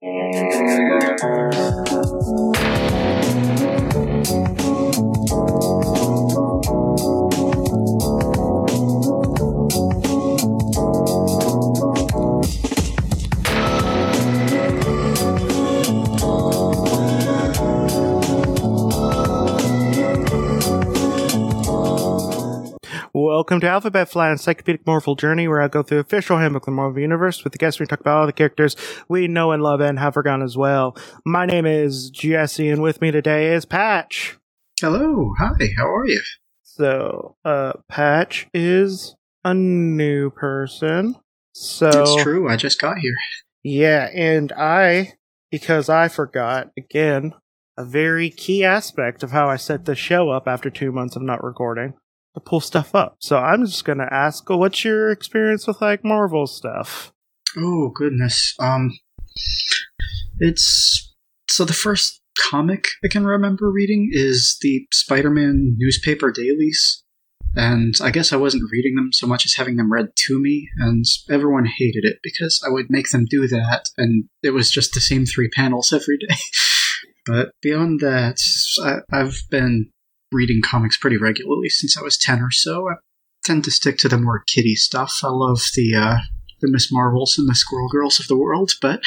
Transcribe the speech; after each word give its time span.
Thank 0.00 0.58
you. 4.98 5.07
Welcome 23.38 23.60
to 23.60 23.68
Alphabet 23.68 24.08
Flight, 24.08 24.32
Encyclopedic 24.32 24.84
Marvel 24.84 25.14
Journey, 25.14 25.46
where 25.46 25.62
I 25.62 25.68
go 25.68 25.84
through 25.84 26.00
official 26.00 26.38
handbook 26.38 26.62
of 26.62 26.72
the 26.72 26.76
Marvel 26.76 27.00
Universe 27.00 27.44
with 27.44 27.52
the 27.52 27.58
guests. 27.58 27.78
We 27.78 27.86
talk 27.86 28.00
about 28.00 28.18
all 28.18 28.26
the 28.26 28.32
characters 28.32 28.74
we 29.08 29.28
know 29.28 29.52
and 29.52 29.62
love 29.62 29.80
and 29.80 29.96
have 30.00 30.14
forgotten 30.14 30.42
as 30.42 30.56
well. 30.56 30.96
My 31.24 31.46
name 31.46 31.64
is 31.64 32.10
Jesse, 32.10 32.68
and 32.68 32.82
with 32.82 33.00
me 33.00 33.12
today 33.12 33.54
is 33.54 33.64
Patch. 33.64 34.36
Hello, 34.80 35.34
hi, 35.38 35.68
how 35.76 35.86
are 35.86 36.08
you? 36.08 36.20
So, 36.64 37.36
uh, 37.44 37.74
Patch 37.88 38.48
is 38.52 39.14
a 39.44 39.54
new 39.54 40.30
person. 40.30 41.14
So 41.52 41.90
It's 41.90 42.20
true, 42.24 42.48
I 42.48 42.56
just 42.56 42.80
got 42.80 42.98
here. 42.98 43.14
Yeah, 43.62 44.10
and 44.12 44.50
I, 44.50 45.12
because 45.52 45.88
I 45.88 46.08
forgot 46.08 46.72
again, 46.76 47.34
a 47.76 47.84
very 47.84 48.30
key 48.30 48.64
aspect 48.64 49.22
of 49.22 49.30
how 49.30 49.48
I 49.48 49.54
set 49.54 49.84
the 49.84 49.94
show 49.94 50.28
up 50.28 50.48
after 50.48 50.70
two 50.70 50.90
months 50.90 51.14
of 51.14 51.22
not 51.22 51.44
recording 51.44 51.94
to 52.34 52.40
pull 52.40 52.60
stuff 52.60 52.94
up. 52.94 53.16
So 53.20 53.38
I'm 53.38 53.64
just 53.66 53.84
gonna 53.84 54.08
ask, 54.10 54.48
what's 54.48 54.84
your 54.84 55.10
experience 55.10 55.66
with 55.66 55.80
like 55.80 56.04
Marvel 56.04 56.46
stuff? 56.46 57.12
Oh 57.56 57.90
goodness. 57.94 58.54
Um 58.60 58.98
it's 60.38 61.14
so 61.48 61.64
the 61.64 61.72
first 61.72 62.20
comic 62.50 62.86
I 63.04 63.08
can 63.08 63.26
remember 63.26 63.70
reading 63.70 64.10
is 64.12 64.56
the 64.60 64.86
Spider-Man 64.92 65.76
newspaper 65.78 66.30
dailies. 66.30 67.02
And 67.56 67.94
I 68.02 68.10
guess 68.10 68.32
I 68.32 68.36
wasn't 68.36 68.70
reading 68.70 68.94
them 68.94 69.12
so 69.12 69.26
much 69.26 69.46
as 69.46 69.54
having 69.54 69.76
them 69.76 69.92
read 69.92 70.10
to 70.14 70.38
me, 70.38 70.68
and 70.76 71.04
everyone 71.30 71.64
hated 71.64 72.04
it 72.04 72.18
because 72.22 72.62
I 72.64 72.70
would 72.70 72.90
make 72.90 73.10
them 73.10 73.24
do 73.28 73.48
that, 73.48 73.86
and 73.96 74.24
it 74.42 74.50
was 74.50 74.70
just 74.70 74.92
the 74.92 75.00
same 75.00 75.24
three 75.24 75.48
panels 75.48 75.92
every 75.92 76.18
day. 76.18 76.36
but 77.26 77.50
beyond 77.62 78.00
that, 78.00 78.38
I, 78.82 78.98
I've 79.10 79.42
been 79.50 79.90
reading 80.32 80.60
comics 80.62 80.96
pretty 80.96 81.16
regularly 81.16 81.68
since 81.68 81.96
I 81.96 82.02
was 82.02 82.16
10 82.16 82.40
or 82.40 82.50
so. 82.50 82.88
I 82.88 82.94
tend 83.44 83.64
to 83.64 83.70
stick 83.70 83.98
to 83.98 84.08
the 84.08 84.18
more 84.18 84.42
kiddie 84.46 84.76
stuff. 84.76 85.20
I 85.22 85.28
love 85.28 85.60
the, 85.74 85.94
uh, 85.94 86.18
the 86.60 86.70
Miss 86.70 86.92
Marvels 86.92 87.36
and 87.38 87.48
the 87.48 87.54
Squirrel 87.54 87.88
Girls 87.88 88.20
of 88.20 88.28
the 88.28 88.36
world, 88.36 88.72
but 88.80 89.00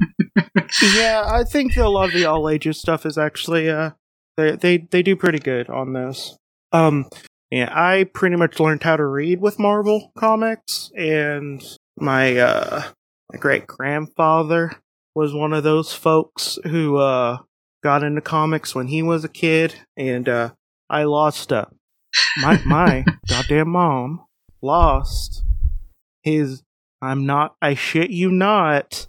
yeah, 0.94 1.24
I 1.26 1.44
think 1.44 1.76
a 1.76 1.88
lot 1.88 2.08
of 2.08 2.14
the 2.14 2.24
all 2.24 2.48
ages 2.48 2.78
stuff 2.78 3.06
is 3.06 3.18
actually 3.18 3.68
uh 3.68 3.90
they 4.36 4.52
they 4.52 4.78
they 4.78 5.02
do 5.02 5.16
pretty 5.16 5.38
good 5.38 5.68
on 5.68 5.92
this. 5.92 6.36
Um 6.72 7.06
yeah, 7.50 7.68
I 7.70 8.04
pretty 8.04 8.36
much 8.36 8.58
learned 8.58 8.82
how 8.82 8.96
to 8.96 9.04
read 9.04 9.40
with 9.40 9.58
Marvel 9.58 10.12
comics 10.16 10.90
and 10.96 11.62
my 11.98 12.36
uh 12.38 12.82
my 13.32 13.38
great 13.38 13.66
grandfather 13.66 14.72
was 15.14 15.34
one 15.34 15.52
of 15.52 15.62
those 15.62 15.92
folks 15.92 16.58
who 16.64 16.96
uh 16.96 17.38
got 17.82 18.02
into 18.02 18.20
comics 18.20 18.74
when 18.74 18.86
he 18.86 19.02
was 19.02 19.24
a 19.24 19.28
kid 19.28 19.74
and 19.96 20.28
uh 20.28 20.50
I 20.90 21.04
lost 21.04 21.52
uh 21.52 21.66
my 22.38 22.60
my 22.64 23.04
goddamn 23.28 23.70
mom 23.70 24.24
lost 24.60 25.44
his 26.22 26.62
I'm 27.00 27.26
not 27.26 27.56
I 27.60 27.74
shit 27.74 28.10
you 28.10 28.30
not 28.30 29.06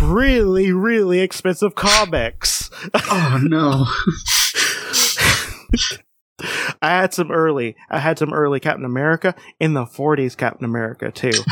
really, 0.00 0.72
really 0.72 1.20
expensive 1.20 1.74
comics. 1.74 2.70
oh 2.94 3.40
no. 3.42 3.86
I 6.82 6.90
had 6.90 7.14
some 7.14 7.30
early. 7.32 7.76
I 7.88 7.98
had 7.98 8.18
some 8.18 8.34
early 8.34 8.60
Captain 8.60 8.84
America 8.84 9.34
in 9.58 9.72
the 9.72 9.84
40s 9.84 10.36
Captain 10.36 10.64
America 10.64 11.10
too. 11.10 11.32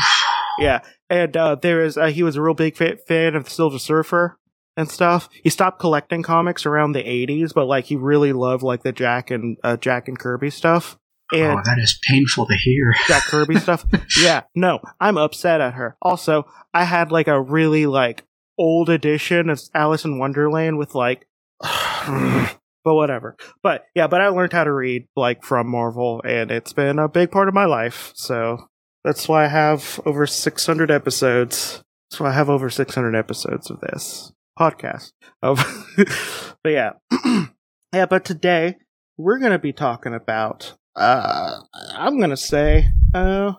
Yeah, 0.57 0.83
and 1.09 1.35
uh, 1.35 1.55
there 1.55 1.83
is 1.83 1.97
uh, 1.97 2.05
he 2.05 2.23
was 2.23 2.37
a 2.37 2.41
real 2.41 2.53
big 2.53 2.77
fa- 2.77 2.95
fan 3.05 3.35
of 3.35 3.43
the 3.43 3.49
Silver 3.49 3.77
Surfer 3.77 4.39
and 4.77 4.89
stuff. 4.89 5.29
He 5.43 5.49
stopped 5.49 5.79
collecting 5.79 6.23
comics 6.23 6.65
around 6.65 6.91
the 6.91 7.03
80s, 7.03 7.53
but 7.53 7.65
like 7.65 7.85
he 7.85 7.95
really 7.95 8.33
loved 8.33 8.63
like 8.63 8.83
the 8.83 8.91
Jack 8.91 9.31
and 9.31 9.57
uh, 9.63 9.77
Jack 9.77 10.07
and 10.07 10.17
Kirby 10.17 10.49
stuff. 10.49 10.97
And 11.31 11.59
oh, 11.59 11.61
that 11.63 11.79
is 11.79 11.99
painful 12.07 12.45
to 12.47 12.55
hear. 12.55 12.93
Jack 13.07 13.23
Kirby 13.23 13.55
stuff. 13.59 13.85
Yeah, 14.19 14.43
no, 14.53 14.79
I'm 14.99 15.17
upset 15.17 15.61
at 15.61 15.73
her. 15.73 15.97
Also, 16.01 16.45
I 16.73 16.83
had 16.83 17.11
like 17.11 17.27
a 17.27 17.41
really 17.41 17.85
like 17.85 18.23
old 18.57 18.89
edition 18.89 19.49
of 19.49 19.61
Alice 19.73 20.05
in 20.05 20.19
Wonderland 20.19 20.77
with 20.77 20.93
like, 20.93 21.27
but 21.61 22.59
whatever. 22.83 23.35
But 23.63 23.85
yeah, 23.95 24.07
but 24.07 24.21
I 24.21 24.27
learned 24.27 24.53
how 24.53 24.65
to 24.65 24.71
read 24.71 25.07
like 25.15 25.43
from 25.43 25.67
Marvel, 25.67 26.21
and 26.23 26.51
it's 26.51 26.73
been 26.73 26.99
a 26.99 27.09
big 27.09 27.31
part 27.31 27.47
of 27.47 27.53
my 27.53 27.65
life. 27.65 28.11
So 28.13 28.69
that's 29.03 29.27
why 29.27 29.45
I 29.45 29.47
have 29.47 29.99
over 30.05 30.27
600 30.27 30.91
episodes. 30.91 31.81
So 32.11 32.23
I 32.23 32.33
have 32.33 32.51
over 32.51 32.69
600 32.69 33.15
episodes 33.15 33.71
of 33.71 33.81
this 33.81 34.31
podcast. 34.59 35.11
Of, 35.41 35.63
but 36.63 36.69
yeah, 36.69 36.91
yeah. 37.93 38.05
But 38.05 38.25
today 38.25 38.75
we're 39.17 39.39
gonna 39.39 39.59
be 39.59 39.73
talking 39.73 40.13
about 40.13 40.73
uh, 40.95 41.59
I'm 41.93 42.19
gonna 42.19 42.37
say, 42.37 42.87
uh, 43.13 43.53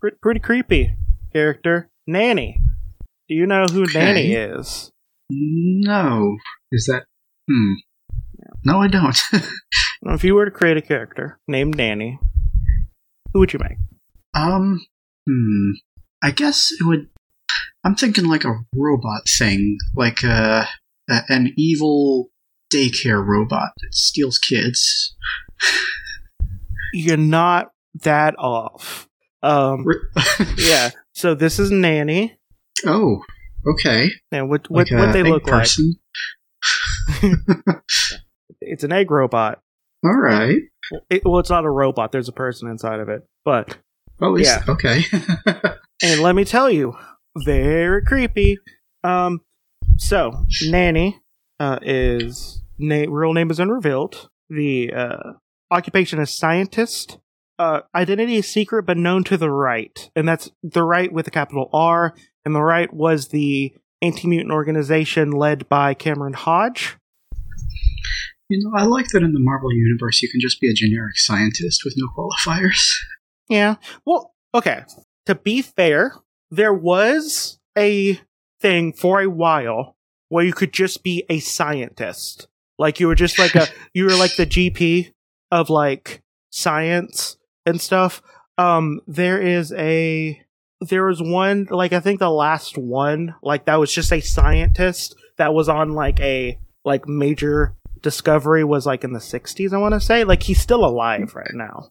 pretty, 0.00 0.16
pretty 0.22 0.40
creepy 0.40 0.96
character, 1.32 1.90
Nanny. 2.06 2.58
Do 3.28 3.34
you 3.34 3.46
know 3.46 3.64
who 3.70 3.84
Okay. 3.84 3.98
Nanny 3.98 4.32
is? 4.34 4.90
No. 5.30 6.36
Is 6.70 6.86
that. 6.86 7.04
Hmm. 7.50 7.72
No, 8.64 8.80
I 8.80 8.88
don't. 8.88 9.18
If 10.06 10.22
you 10.22 10.34
were 10.34 10.44
to 10.44 10.50
create 10.50 10.76
a 10.76 10.82
character 10.82 11.38
named 11.48 11.78
Nanny, 11.78 12.18
who 13.32 13.38
would 13.40 13.54
you 13.54 13.58
make? 13.58 13.78
um. 14.34 14.84
Hmm. 15.26 15.70
I 16.22 16.30
guess 16.30 16.70
it 16.78 16.84
would. 16.84 17.08
I'm 17.84 17.94
thinking 17.94 18.26
like 18.26 18.44
a 18.44 18.54
robot 18.74 19.22
thing. 19.28 19.78
Like 19.94 20.22
a, 20.22 20.66
a, 21.08 21.20
an 21.28 21.52
evil 21.56 22.30
daycare 22.72 23.24
robot 23.24 23.70
that 23.80 23.94
steals 23.94 24.38
kids. 24.38 25.14
You're 26.92 27.16
not 27.16 27.70
that 28.02 28.34
off. 28.38 29.08
Um, 29.42 29.84
yeah. 30.56 30.90
So 31.12 31.34
this 31.34 31.58
is 31.58 31.70
Nanny, 31.70 32.36
oh, 32.86 33.22
okay. 33.66 34.10
and 34.32 34.48
what 34.48 34.68
what, 34.70 34.90
Like 34.90 34.98
what 35.00 35.12
they 35.12 35.22
look 35.22 35.44
person. 35.44 35.94
like? 37.22 37.32
It's 38.66 38.84
an 38.84 38.92
egg 38.92 39.10
robot. 39.10 39.60
All 40.04 40.16
right. 40.16 40.56
It, 41.10 41.22
well, 41.24 41.38
it's 41.38 41.50
not 41.50 41.64
a 41.64 41.70
robot. 41.70 42.12
There's 42.12 42.28
a 42.28 42.32
person 42.32 42.68
inside 42.68 43.00
of 43.00 43.08
it. 43.08 43.22
But 43.44 43.76
least 44.20 44.50
Yeah. 44.50 44.72
okay. 44.72 45.02
and 46.02 46.20
let 46.20 46.34
me 46.34 46.44
tell 46.44 46.70
you, 46.70 46.96
very 47.36 48.04
creepy. 48.04 48.58
Um, 49.02 49.40
so 49.96 50.44
Nanny 50.62 51.20
uh, 51.60 51.78
is 51.82 52.62
na- 52.78 53.06
real 53.08 53.32
name 53.32 53.50
is 53.50 53.58
unrevealed. 53.58 54.28
The 54.48 54.92
uh, 54.92 55.32
occupation 55.70 56.20
is 56.20 56.30
scientist. 56.30 57.18
Uh, 57.58 57.82
identity 57.94 58.36
is 58.36 58.48
secret 58.48 58.84
but 58.84 58.96
known 58.96 59.22
to 59.24 59.36
the 59.36 59.50
right, 59.50 60.10
and 60.16 60.26
that's 60.26 60.50
the 60.62 60.82
right 60.82 61.12
with 61.12 61.26
a 61.28 61.30
capital 61.30 61.70
R. 61.72 62.14
And 62.44 62.54
the 62.54 62.62
right 62.62 62.92
was 62.92 63.28
the 63.28 63.74
anti-mutant 64.02 64.52
organization 64.52 65.30
led 65.30 65.68
by 65.68 65.94
Cameron 65.94 66.34
Hodge. 66.34 66.96
you 68.48 68.60
know, 68.62 68.72
I 68.76 68.84
like 68.84 69.08
that 69.08 69.22
in 69.22 69.32
the 69.32 69.40
Marvel 69.40 69.72
universe 69.72 70.20
you 70.20 70.28
can 70.28 70.40
just 70.40 70.60
be 70.60 70.68
a 70.68 70.74
generic 70.74 71.18
scientist 71.18 71.82
with 71.84 71.94
no 71.96 72.08
qualifiers. 72.16 72.92
Yeah. 73.48 73.76
Well, 74.04 74.34
okay. 74.54 74.84
To 75.26 75.34
be 75.34 75.62
fair, 75.62 76.14
there 76.56 76.74
was 76.74 77.58
a 77.76 78.20
thing 78.60 78.92
for 78.92 79.20
a 79.20 79.28
while 79.28 79.96
where 80.28 80.44
you 80.44 80.52
could 80.52 80.72
just 80.72 81.02
be 81.02 81.24
a 81.28 81.40
scientist. 81.40 82.48
Like 82.78 83.00
you 83.00 83.06
were 83.06 83.14
just 83.14 83.38
like 83.38 83.54
a 83.54 83.68
you 83.94 84.04
were 84.04 84.16
like 84.16 84.36
the 84.36 84.46
GP 84.46 85.12
of 85.50 85.70
like 85.70 86.22
science 86.50 87.36
and 87.66 87.80
stuff. 87.80 88.22
Um 88.58 89.00
there 89.06 89.40
is 89.40 89.72
a 89.72 90.40
there 90.80 91.06
was 91.06 91.22
one 91.22 91.66
like 91.70 91.92
I 91.92 92.00
think 92.00 92.20
the 92.20 92.30
last 92.30 92.78
one 92.78 93.34
like 93.42 93.66
that 93.66 93.78
was 93.78 93.92
just 93.92 94.12
a 94.12 94.20
scientist 94.20 95.14
that 95.36 95.54
was 95.54 95.68
on 95.68 95.94
like 95.94 96.20
a 96.20 96.58
like 96.84 97.08
major 97.08 97.74
discovery 98.00 98.64
was 98.64 98.86
like 98.86 99.02
in 99.02 99.12
the 99.12 99.18
60s 99.18 99.72
I 99.72 99.78
want 99.78 99.94
to 99.94 100.00
say 100.00 100.24
like 100.24 100.42
he's 100.42 100.60
still 100.60 100.84
alive 100.84 101.34
right 101.34 101.54
now. 101.54 101.90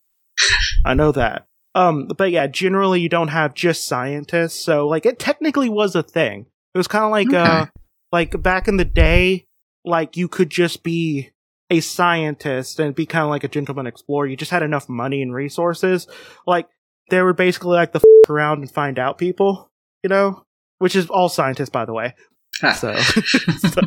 I 0.85 0.93
know 0.93 1.11
that. 1.13 1.47
Um, 1.75 2.07
but 2.17 2.31
yeah, 2.31 2.47
generally 2.47 3.01
you 3.01 3.09
don't 3.09 3.29
have 3.29 3.53
just 3.55 3.87
scientists, 3.87 4.61
so 4.63 4.87
like 4.87 5.05
it 5.05 5.17
technically 5.19 5.69
was 5.69 5.95
a 5.95 6.03
thing. 6.03 6.45
It 6.73 6.77
was 6.77 6.87
kind 6.87 7.05
of 7.05 7.11
like 7.11 7.33
uh, 7.33 7.65
like 8.11 8.41
back 8.43 8.67
in 8.67 8.77
the 8.77 8.85
day, 8.85 9.47
like 9.83 10.15
you 10.15 10.27
could 10.27 10.49
just 10.51 10.83
be 10.83 11.31
a 11.69 11.79
scientist 11.79 12.79
and 12.79 12.93
be 12.93 13.05
kind 13.07 13.23
of 13.23 13.29
like 13.29 13.43
a 13.43 13.47
gentleman 13.47 13.87
explorer. 13.87 14.27
You 14.27 14.35
just 14.37 14.51
had 14.51 14.61
enough 14.63 14.87
money 14.87 15.21
and 15.23 15.33
resources. 15.33 16.07
Like 16.45 16.67
they 17.09 17.21
were 17.21 17.33
basically 17.33 17.75
like 17.75 17.91
the 17.91 17.99
f- 17.99 18.29
around 18.29 18.59
and 18.59 18.69
find 18.71 18.99
out 18.99 19.17
people, 19.17 19.71
you 20.03 20.09
know, 20.09 20.43
which 20.77 20.95
is 20.95 21.09
all 21.09 21.29
scientists, 21.29 21.69
by 21.69 21.85
the 21.85 21.93
way. 21.93 22.13
Fat. 22.59 22.73
So, 22.73 22.95
so- 23.57 23.81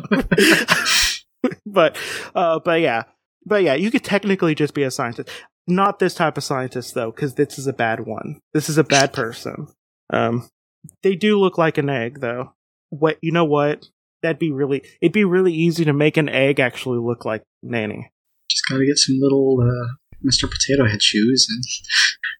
but 1.65 1.97
uh, 2.35 2.59
but 2.59 2.81
yeah, 2.81 3.03
but 3.45 3.63
yeah, 3.63 3.75
you 3.75 3.91
could 3.91 4.03
technically 4.03 4.55
just 4.55 4.73
be 4.73 4.83
a 4.83 4.91
scientist. 4.91 5.29
Not 5.67 5.99
this 5.99 6.13
type 6.13 6.37
of 6.37 6.43
scientist 6.43 6.93
though, 6.93 7.11
because 7.11 7.35
this 7.35 7.59
is 7.59 7.67
a 7.67 7.73
bad 7.73 8.05
one. 8.05 8.39
This 8.53 8.69
is 8.69 8.77
a 8.77 8.83
bad 8.83 9.13
person. 9.13 9.67
Um, 10.11 10.47
they 11.03 11.15
do 11.15 11.39
look 11.39 11.57
like 11.57 11.77
an 11.77 11.89
egg 11.89 12.21
though. 12.21 12.53
What 12.89 13.17
you 13.21 13.31
know? 13.31 13.45
What 13.45 13.89
that'd 14.21 14.39
be 14.39 14.51
really? 14.51 14.83
It'd 15.01 15.11
be 15.11 15.25
really 15.25 15.53
easy 15.53 15.83
to 15.85 15.93
make 15.93 16.15
an 16.17 16.29
egg 16.29 16.59
actually 16.59 16.99
look 16.99 17.25
like 17.25 17.43
Nanny. 17.61 18.11
Just 18.49 18.63
gotta 18.69 18.85
get 18.85 18.97
some 18.97 19.17
little 19.19 19.57
uh, 19.61 19.93
Mr. 20.25 20.49
Potato 20.49 20.85
Head 20.85 21.03
shoes 21.03 21.47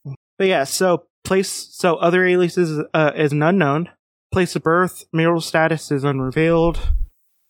and 0.05 0.15
But 0.37 0.47
yeah, 0.47 0.63
so 0.63 1.05
place, 1.23 1.49
so 1.71 1.95
other 1.95 2.25
aliases 2.25 2.83
uh, 2.93 3.11
is 3.15 3.31
an 3.31 3.43
unknown. 3.43 3.89
Place 4.31 4.55
of 4.55 4.63
birth, 4.63 5.05
marital 5.13 5.41
status 5.41 5.91
is 5.91 6.03
unrevealed. 6.03 6.79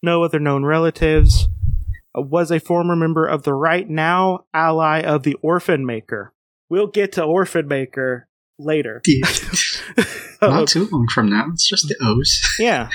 No 0.03 0.23
other 0.23 0.39
known 0.39 0.63
relatives. 0.63 1.47
Uh, 2.17 2.21
was 2.21 2.51
a 2.51 2.59
former 2.59 2.95
member 2.95 3.25
of 3.25 3.43
the 3.43 3.53
right 3.53 3.89
now 3.89 4.45
ally 4.53 5.01
of 5.01 5.23
the 5.23 5.35
Orphan 5.41 5.85
Maker. 5.85 6.33
We'll 6.69 6.87
get 6.87 7.13
to 7.13 7.23
Orphan 7.23 7.67
Maker 7.67 8.27
later. 8.59 9.01
not 10.41 10.67
too 10.67 10.87
long 10.91 11.07
from 11.13 11.29
now. 11.29 11.45
It's 11.51 11.67
just 11.67 11.87
the 11.87 11.95
O's. 12.01 12.55
yeah. 12.59 12.89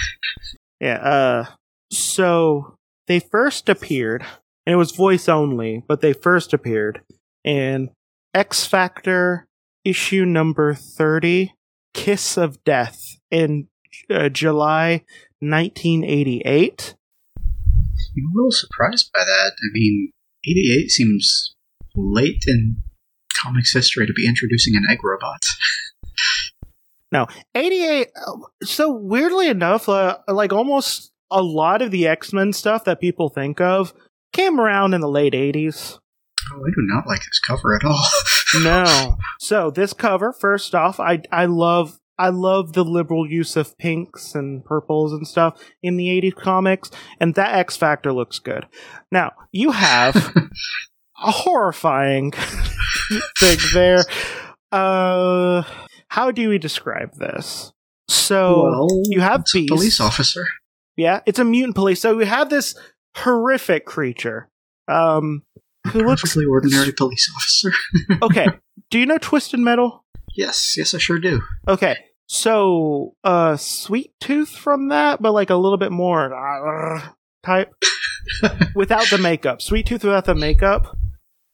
Yeah. 0.80 0.96
Uh, 0.96 1.46
so 1.90 2.76
they 3.06 3.20
first 3.20 3.68
appeared, 3.68 4.24
and 4.66 4.74
it 4.74 4.76
was 4.76 4.92
voice 4.92 5.28
only, 5.28 5.82
but 5.86 6.00
they 6.00 6.12
first 6.12 6.52
appeared 6.52 7.02
in 7.44 7.90
X 8.34 8.66
Factor 8.66 9.46
issue 9.84 10.24
number 10.24 10.74
30, 10.74 11.52
Kiss 11.94 12.36
of 12.36 12.62
Death, 12.64 13.16
in 13.30 13.68
uh, 14.10 14.28
July 14.28 15.04
1988. 15.40 16.94
I'm 18.16 18.24
a 18.32 18.36
little 18.36 18.52
surprised 18.52 19.10
by 19.12 19.20
that. 19.24 19.52
I 19.58 19.68
mean, 19.72 20.10
88 20.44 20.90
seems 20.90 21.54
late 21.96 22.44
in 22.46 22.76
comics 23.42 23.72
history 23.72 24.06
to 24.06 24.12
be 24.12 24.26
introducing 24.26 24.76
an 24.76 24.84
egg 24.88 24.98
robot. 25.04 25.40
no, 27.12 27.26
88 27.54 28.08
uh, 28.16 28.32
so 28.62 28.92
weirdly 28.92 29.48
enough 29.48 29.88
uh, 29.88 30.18
like 30.28 30.52
almost 30.52 31.10
a 31.30 31.42
lot 31.42 31.82
of 31.82 31.90
the 31.90 32.06
x-men 32.06 32.52
stuff 32.52 32.84
that 32.84 33.00
people 33.00 33.28
think 33.28 33.60
of 33.60 33.92
came 34.32 34.60
around 34.60 34.94
in 34.94 35.00
the 35.00 35.08
late 35.08 35.32
80s 35.32 35.98
Oh, 36.54 36.58
I 36.58 36.70
do 36.70 36.74
not 36.80 37.06
like 37.06 37.20
this 37.20 37.38
cover 37.46 37.76
at 37.76 37.84
all. 37.84 38.04
no 38.62 39.16
so 39.40 39.70
this 39.70 39.92
cover 39.92 40.32
first 40.32 40.74
off 40.74 41.00
i 41.00 41.20
i 41.30 41.46
love 41.46 41.98
i 42.18 42.28
love 42.28 42.72
the 42.72 42.84
liberal 42.84 43.28
use 43.28 43.56
of 43.56 43.76
pinks 43.78 44.34
and 44.34 44.64
purples 44.64 45.12
and 45.12 45.26
stuff 45.26 45.62
in 45.82 45.96
the 45.96 46.08
80s 46.20 46.34
comics 46.34 46.90
and 47.20 47.34
that 47.34 47.54
x 47.54 47.76
factor 47.76 48.12
looks 48.12 48.38
good 48.38 48.66
now 49.10 49.32
you 49.50 49.72
have 49.72 50.34
a 51.24 51.30
horrifying 51.30 52.32
thing 53.38 53.58
there 53.74 54.04
uh 54.72 55.62
how 56.08 56.30
do 56.30 56.48
we 56.48 56.58
describe 56.58 57.14
this 57.16 57.72
so 58.12 58.62
well, 58.62 58.88
you 59.06 59.20
have 59.20 59.40
it's 59.40 59.54
a 59.54 59.58
Beast. 59.58 59.72
police 59.72 60.00
officer. 60.00 60.44
Yeah, 60.96 61.20
it's 61.26 61.38
a 61.38 61.44
mutant 61.44 61.74
police. 61.74 62.00
So 62.00 62.16
we 62.16 62.26
have 62.26 62.50
this 62.50 62.74
horrific 63.16 63.86
creature. 63.86 64.48
Um 64.88 65.42
who 65.88 66.04
looks 66.04 66.22
Perfectly 66.22 66.44
ordinary 66.44 66.92
police 66.92 67.30
officer. 67.34 67.72
okay. 68.22 68.46
Do 68.90 68.98
you 68.98 69.06
know 69.06 69.18
Twisted 69.18 69.58
Metal? 69.60 70.01
Yes, 70.34 70.76
yes, 70.76 70.94
I 70.94 70.98
sure 70.98 71.18
do. 71.18 71.42
Okay. 71.66 71.96
So 72.26 73.14
uh 73.24 73.56
Sweet 73.56 74.12
Tooth 74.20 74.50
from 74.50 74.88
that, 74.88 75.20
but 75.20 75.32
like 75.32 75.50
a 75.50 75.56
little 75.56 75.78
bit 75.78 75.92
more 75.92 76.32
uh, 76.32 77.08
type 77.42 77.74
without 78.74 79.06
the 79.10 79.18
makeup. 79.18 79.60
Sweet 79.60 79.86
Tooth 79.86 80.04
without 80.04 80.24
the 80.24 80.34
makeup, 80.34 80.96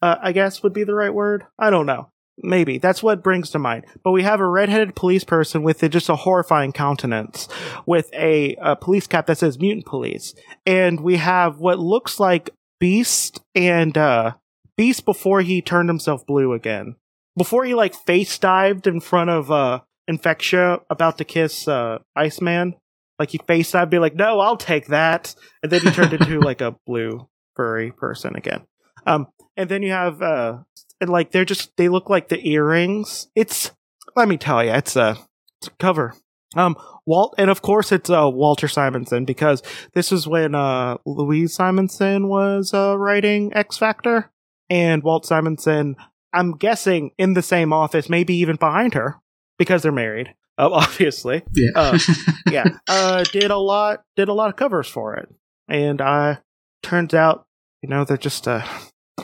uh, 0.02 0.16
I 0.22 0.32
guess 0.32 0.62
would 0.62 0.72
be 0.72 0.84
the 0.84 0.94
right 0.94 1.12
word. 1.12 1.44
I 1.58 1.70
don't 1.70 1.86
know. 1.86 2.10
Maybe 2.40 2.78
that's 2.78 3.02
what 3.02 3.24
brings 3.24 3.50
to 3.50 3.58
mind. 3.58 3.86
But 4.04 4.12
we 4.12 4.22
have 4.22 4.40
a 4.40 4.46
redheaded 4.46 4.94
police 4.94 5.24
person 5.24 5.64
with 5.64 5.82
a, 5.82 5.88
just 5.88 6.08
a 6.08 6.14
horrifying 6.14 6.72
countenance, 6.72 7.48
with 7.84 8.08
a, 8.14 8.54
a 8.60 8.76
police 8.76 9.08
cap 9.08 9.26
that 9.26 9.38
says 9.38 9.58
"mutant 9.58 9.86
police," 9.86 10.34
and 10.64 11.00
we 11.00 11.16
have 11.16 11.58
what 11.58 11.80
looks 11.80 12.20
like 12.20 12.50
Beast 12.78 13.40
and 13.56 13.98
uh, 13.98 14.34
Beast 14.76 15.04
before 15.04 15.40
he 15.40 15.60
turned 15.60 15.88
himself 15.88 16.24
blue 16.24 16.52
again. 16.52 16.94
Before 17.38 17.64
he 17.64 17.74
like 17.74 17.94
face 17.94 18.38
dived 18.38 18.86
in 18.86 19.00
front 19.00 19.30
of 19.30 19.50
uh, 19.50 19.80
Infectia 20.10 20.82
about 20.90 21.18
to 21.18 21.24
kiss 21.24 21.68
uh, 21.68 21.98
Iceman. 22.16 22.74
Like 23.18 23.30
he 23.30 23.38
face 23.46 23.72
dived, 23.72 23.90
be 23.90 23.98
like, 23.98 24.14
"No, 24.14 24.40
I'll 24.40 24.56
take 24.56 24.86
that," 24.88 25.34
and 25.62 25.72
then 25.72 25.80
he 25.80 25.90
turned 25.90 26.12
into 26.12 26.40
like 26.44 26.60
a 26.60 26.76
blue 26.86 27.28
furry 27.56 27.90
person 27.90 28.36
again. 28.36 28.62
Um, 29.06 29.26
and 29.56 29.68
then 29.68 29.82
you 29.82 29.90
have 29.90 30.22
uh, 30.22 30.58
and 31.00 31.10
like 31.10 31.30
they're 31.30 31.44
just 31.44 31.76
they 31.76 31.88
look 31.88 32.08
like 32.08 32.28
the 32.28 32.46
earrings. 32.48 33.28
It's 33.34 33.72
let 34.16 34.28
me 34.28 34.36
tell 34.36 34.64
you, 34.64 34.70
it's 34.70 34.96
a, 34.96 35.16
it's 35.60 35.68
a 35.68 35.70
cover. 35.78 36.14
Um, 36.56 36.76
Walt, 37.06 37.34
and 37.38 37.50
of 37.50 37.60
course 37.62 37.92
it's 37.92 38.08
uh 38.08 38.28
Walter 38.28 38.68
Simonson 38.68 39.24
because 39.24 39.62
this 39.94 40.12
is 40.12 40.26
when 40.26 40.54
uh 40.54 40.96
Louise 41.04 41.54
Simonson 41.54 42.28
was 42.28 42.72
uh 42.72 42.96
writing 42.96 43.52
X 43.54 43.76
Factor, 43.76 44.30
and 44.70 45.02
Walt 45.02 45.26
Simonson, 45.26 45.96
I'm 46.32 46.56
guessing 46.56 47.12
in 47.18 47.34
the 47.34 47.42
same 47.42 47.72
office, 47.72 48.08
maybe 48.08 48.34
even 48.36 48.56
behind 48.56 48.94
her 48.94 49.16
because 49.58 49.82
they're 49.82 49.92
married. 49.92 50.34
Uh, 50.56 50.68
obviously, 50.72 51.42
Yeah. 51.52 51.70
Uh, 51.74 51.98
yeah, 52.50 52.64
uh, 52.88 53.24
did 53.32 53.50
a 53.50 53.58
lot, 53.58 54.02
did 54.16 54.28
a 54.28 54.32
lot 54.32 54.48
of 54.50 54.56
covers 54.56 54.88
for 54.88 55.14
it, 55.16 55.28
and 55.68 56.00
uh, 56.00 56.36
turns 56.82 57.14
out, 57.14 57.46
you 57.82 57.88
know, 57.88 58.04
they're 58.04 58.16
just 58.16 58.46
a 58.46 58.64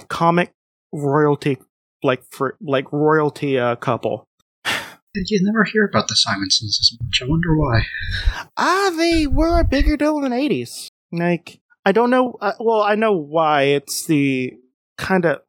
comic 0.09 0.53
royalty, 0.93 1.59
like 2.03 2.23
for 2.31 2.57
like 2.61 2.93
royalty 2.93 3.59
uh, 3.59 3.77
couple. 3.77 4.29
you 5.15 5.41
never 5.43 5.65
hear 5.65 5.85
about 5.85 6.09
the 6.09 6.17
Simonsons 6.17 6.79
as 6.81 6.97
much. 7.03 7.21
I 7.23 7.29
wonder 7.29 7.57
why. 7.57 7.87
Ah, 8.57 8.93
they 8.97 9.27
were 9.27 9.61
a 9.61 9.65
bigger 9.65 9.97
deal 9.97 10.19
in 10.25 10.31
the 10.31 10.37
eighties. 10.37 10.89
Like, 11.13 11.61
I 11.85 11.93
don't 11.93 12.11
know. 12.11 12.37
Uh, 12.41 12.53
well, 12.61 12.83
I 12.83 12.95
know 12.95 13.13
why. 13.13 13.63
It's 13.63 14.07
the 14.07 14.55
kind 14.99 15.25
of. 15.25 15.41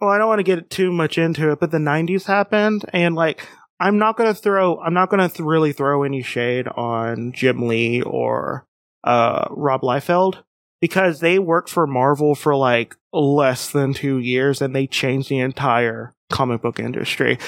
Well, 0.00 0.10
I 0.10 0.18
don't 0.18 0.28
want 0.28 0.40
to 0.40 0.44
get 0.44 0.70
too 0.70 0.92
much 0.92 1.18
into 1.18 1.50
it, 1.50 1.60
but 1.60 1.70
the 1.70 1.78
'90s 1.78 2.26
happened, 2.26 2.84
and 2.92 3.14
like, 3.14 3.46
I'm 3.78 3.98
not 3.98 4.16
gonna 4.16 4.34
throw. 4.34 4.78
I'm 4.80 4.94
not 4.94 5.10
gonna 5.10 5.28
th- 5.28 5.40
really 5.40 5.72
throw 5.72 6.02
any 6.02 6.22
shade 6.22 6.68
on 6.68 7.32
Jim 7.32 7.66
Lee 7.66 8.02
or 8.02 8.66
uh, 9.04 9.46
Rob 9.50 9.82
Liefeld 9.82 10.42
because 10.80 11.20
they 11.20 11.38
worked 11.38 11.70
for 11.70 11.86
Marvel 11.86 12.34
for 12.34 12.54
like 12.56 12.96
less 13.12 13.70
than 13.70 13.94
two 13.94 14.18
years, 14.18 14.60
and 14.60 14.74
they 14.74 14.86
changed 14.86 15.28
the 15.28 15.38
entire 15.38 16.14
comic 16.30 16.62
book 16.62 16.80
industry. 16.80 17.38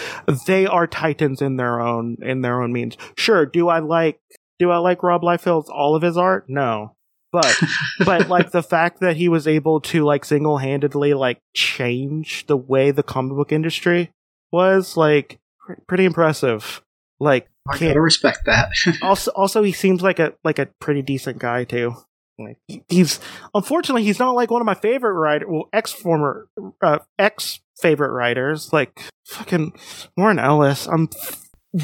They 0.46 0.66
are 0.66 0.86
titans 0.86 1.42
in 1.42 1.56
their 1.56 1.80
own 1.80 2.18
in 2.22 2.42
their 2.42 2.62
own 2.62 2.72
means. 2.72 2.96
Sure, 3.16 3.46
do 3.46 3.68
I 3.68 3.80
like 3.80 4.20
do 4.58 4.70
I 4.70 4.78
like 4.78 5.02
Rob 5.02 5.22
Liefeld's 5.22 5.70
all 5.70 5.94
of 5.94 6.02
his 6.02 6.16
art? 6.16 6.46
No. 6.48 6.94
But 7.32 7.58
but 8.04 8.28
like 8.28 8.50
the 8.52 8.62
fact 8.62 9.00
that 9.00 9.16
he 9.16 9.28
was 9.28 9.46
able 9.46 9.80
to 9.82 10.04
like 10.04 10.24
single-handedly 10.24 11.14
like 11.14 11.40
change 11.54 12.46
the 12.46 12.56
way 12.56 12.90
the 12.90 13.02
comic 13.02 13.36
book 13.36 13.52
industry 13.52 14.10
was 14.50 14.96
like 14.96 15.38
pr- 15.66 15.74
pretty 15.86 16.04
impressive. 16.04 16.82
Like 17.20 17.48
I 17.68 17.76
Can't- 17.76 17.90
gotta 17.90 18.00
respect 18.00 18.46
that. 18.46 18.70
also 19.02 19.30
also 19.32 19.62
he 19.62 19.72
seems 19.72 20.02
like 20.02 20.18
a 20.18 20.32
like 20.44 20.58
a 20.58 20.66
pretty 20.80 21.02
decent 21.02 21.38
guy 21.38 21.64
too. 21.64 21.94
Like 22.38 22.56
he's 22.88 23.18
unfortunately 23.52 24.04
he's 24.04 24.20
not 24.20 24.30
like 24.34 24.50
one 24.50 24.62
of 24.62 24.66
my 24.66 24.74
favorite 24.74 25.14
writer 25.14 25.46
well 25.50 25.68
ex 25.72 25.92
former 25.92 26.46
uh, 26.80 27.00
ex 27.18 27.58
favorite 27.80 28.12
writers 28.12 28.72
like 28.72 29.00
fucking 29.26 29.72
Warren 30.16 30.38
Ellis. 30.38 30.86
I'm 30.86 31.08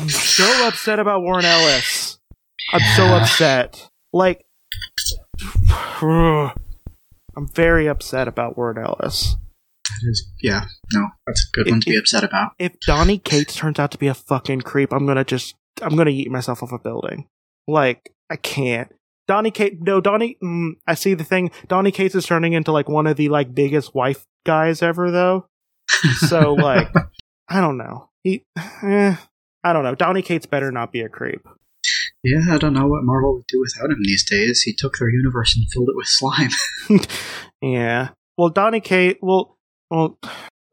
so 0.09 0.69
upset 0.69 0.99
about 1.01 1.23
Warren 1.23 1.45
Ellis. 1.45 2.19
I'm 2.73 2.81
so 2.97 3.05
upset. 3.17 3.89
Like 4.13 4.45
I'm 7.37 7.49
very 7.53 7.87
upset 7.87 8.29
about 8.29 8.57
Word 8.57 8.79
Ellis. 8.79 9.37
That 9.85 10.09
is, 10.09 10.31
yeah, 10.41 10.65
no, 10.93 11.09
that's 11.27 11.47
a 11.47 11.57
good 11.57 11.69
It- 11.69 11.71
one 11.73 11.81
to 11.83 11.91
be 11.91 11.97
upset 11.97 12.25
about. 12.25 12.53
If 12.59 12.79
Donny 12.87 13.19
Cates 13.19 13.55
turns 13.55 13.79
out 13.79 13.91
to 13.93 13.99
be 13.99 14.07
a 14.07 14.15
fucking 14.15 14.63
creep, 14.63 14.93
I'm 14.93 15.07
gonna 15.07 15.25
just 15.25 15.55
I'm 15.83 15.97
gonna 15.97 16.11
eat 16.11 16.31
myself 16.31 16.63
off 16.63 16.73
a 16.73 16.79
building. 16.79 17.27
Like 17.67 18.13
I 18.31 18.37
can't. 18.37 18.93
Donny 19.27 19.51
Cates, 19.51 19.77
no 19.81 20.01
Donny. 20.01 20.37
Mm, 20.43 20.73
I 20.87 20.95
see 20.95 21.15
the 21.15 21.25
thing. 21.25 21.51
Donny 21.69 21.91
Cates 21.91 22.15
is 22.15 22.27
turning 22.27 22.53
into 22.53 22.73
like 22.73 22.89
one 22.89 23.07
of 23.07 23.17
the 23.17 23.29
like 23.29 23.55
biggest 23.55 23.95
wife 23.95 24.25
guys 24.47 24.83
ever, 24.83 25.11
though. 25.11 25.47
So 26.29 26.55
like, 26.59 26.89
I 27.49 27.61
don't 27.61 27.77
know. 27.79 28.11
He, 28.23 28.45
eh, 28.83 29.17
I 29.63 29.73
don't 29.73 29.83
know. 29.85 29.95
Donny 29.95 30.23
Cates 30.23 30.47
better 30.47 30.71
not 30.71 30.93
be 30.93 31.01
a 31.01 31.09
creep. 31.09 31.47
Yeah, 32.25 32.55
I 32.55 32.59
don't 32.59 32.73
know 32.73 32.87
what 32.87 33.05
Marvel 33.05 33.35
would 33.35 33.47
do 33.47 33.61
without 33.61 33.91
him 33.91 34.03
these 34.03 34.25
days. 34.25 34.63
He 34.63 34.75
took 34.75 34.97
their 34.99 35.11
universe 35.11 35.55
and 35.57 35.71
filled 35.71 35.91
it 35.91 35.97
with 35.97 36.09
slime. 36.09 36.51
Yeah. 37.65 38.11
Well, 38.37 38.51
Donny 38.51 38.81
Cates. 38.81 39.19
Well, 39.23 39.57
well, 39.91 40.19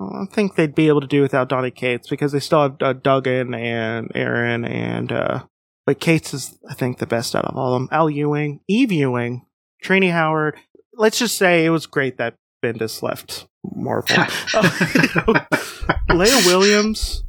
I 0.01 0.25
think 0.31 0.55
they'd 0.55 0.75
be 0.75 0.89
able 0.89 1.01
to 1.01 1.07
do 1.07 1.21
without 1.21 1.47
Donny 1.47 1.71
Cates 1.71 2.09
because 2.09 2.33
they 2.33 2.39
still 2.39 2.63
have 2.63 2.81
uh, 2.81 2.93
Duggan 2.93 3.53
and 3.53 4.11
Aaron 4.13 4.65
and 4.65 5.11
uh, 5.11 5.43
but 5.85 5.99
Cates 5.99 6.33
is, 6.33 6.57
I 6.69 6.73
think, 6.73 6.97
the 6.97 7.07
best 7.07 7.35
out 7.35 7.45
of 7.45 7.55
all 7.55 7.73
of 7.73 7.79
them. 7.79 7.89
Al 7.91 8.09
Ewing, 8.09 8.59
Eve 8.67 8.91
Ewing, 8.91 9.45
Tini 9.83 10.09
Howard. 10.09 10.55
Let's 10.93 11.19
just 11.19 11.37
say 11.37 11.65
it 11.65 11.69
was 11.69 11.85
great 11.85 12.17
that 12.17 12.35
Bendis 12.63 13.01
left 13.01 13.47
Marvel. 13.63 14.15
Leah 16.15 16.41
Williams, 16.45 17.23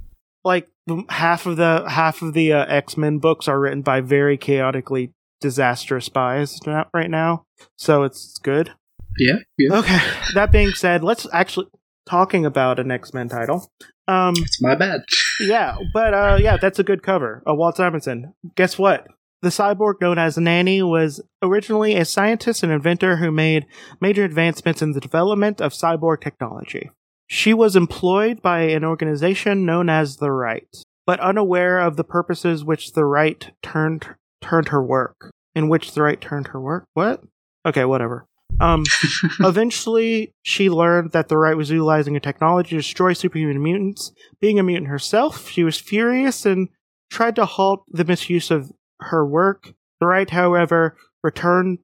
like 0.45 0.69
half 1.09 1.47
of 1.47 1.57
the 1.57 1.85
half 1.89 2.23
of 2.23 2.35
the 2.35 2.53
uh, 2.53 2.65
X 2.67 2.97
Men 2.97 3.19
books 3.19 3.49
are 3.49 3.61
written 3.61 3.83
by 3.83 4.01
very 4.01 4.37
chaotically 4.37 5.13
disastrous 5.41 6.07
spies 6.07 6.59
right 6.93 7.11
now, 7.11 7.45
so 7.77 8.03
it's 8.03 8.39
good. 8.39 8.73
Yeah, 9.19 9.37
yeah. 9.59 9.79
Okay. 9.79 9.99
That 10.35 10.51
being 10.53 10.71
said, 10.71 11.05
let's 11.05 11.27
actually 11.33 11.67
talking 12.07 12.47
about 12.47 12.79
an 12.79 12.91
X 12.91 13.13
Men 13.13 13.29
title. 13.29 13.71
Um, 14.09 14.35
it's 14.37 14.61
my 14.61 14.75
bad. 14.75 15.03
yeah, 15.41 15.77
but 15.93 16.15
uh, 16.15 16.39
yeah, 16.41 16.57
that's 16.57 16.79
a 16.79 16.85
good 16.85 17.03
cover. 17.03 17.43
Uh, 17.49 17.55
Walt 17.55 17.77
Simonson. 17.77 18.35
Guess 18.57 18.79
what? 18.79 19.07
The 19.43 19.49
cyborg 19.49 19.95
known 20.01 20.19
as 20.19 20.39
Nanny 20.39 20.83
was 20.83 21.21
originally 21.43 21.97
a 21.97 22.05
scientist 22.05 22.63
and 22.63 22.71
inventor 22.71 23.17
who 23.17 23.33
made 23.33 23.67
major 24.01 24.25
advancements 24.25 24.83
in 24.83 24.93
the 24.93 25.01
development 25.01 25.61
of 25.61 25.73
cyborg 25.73 26.21
technology. 26.21 26.91
She 27.33 27.55
was 27.55 27.77
employed 27.77 28.43
by 28.43 28.65
an 28.65 28.85
organization 28.85 29.65
known 29.65 29.89
as 29.89 30.19
the 30.19 30.31
Right, 30.31 30.69
but 31.07 31.19
unaware 31.19 31.81
of 31.81 31.97
the 31.97 32.05
purposes 32.05 32.63
which 32.63 32.93
the 32.93 33.07
Right 33.07 33.51
turned 33.63 34.07
turned 34.43 34.69
her 34.69 34.85
work. 34.85 35.31
In 35.55 35.71
which 35.71 35.93
the 35.93 36.03
Right 36.03 36.21
turned 36.21 36.49
her 36.49 36.61
work? 36.61 36.85
What? 36.93 37.23
Okay, 37.65 37.87
whatever. 37.87 38.27
Um, 38.61 38.85
eventually, 39.41 40.33
she 40.43 40.69
learned 40.69 41.13
that 41.13 41.29
the 41.29 41.39
Right 41.39 41.57
was 41.57 41.71
utilizing 41.71 42.17
a 42.17 42.21
technology 42.21 42.69
to 42.71 42.77
destroy 42.77 43.15
superhuman 43.15 43.63
mutants. 43.63 44.13
Being 44.39 44.59
a 44.59 44.63
mutant 44.63 44.91
herself, 44.91 45.49
she 45.49 45.65
was 45.65 45.81
furious 45.81 46.45
and 46.45 46.69
tried 47.11 47.37
to 47.37 47.47
halt 47.47 47.85
the 47.89 48.05
misuse 48.05 48.51
of 48.51 48.71
her 49.01 49.27
work. 49.27 49.73
The 50.01 50.07
Right, 50.07 50.29
however, 50.29 50.99
returned, 51.23 51.79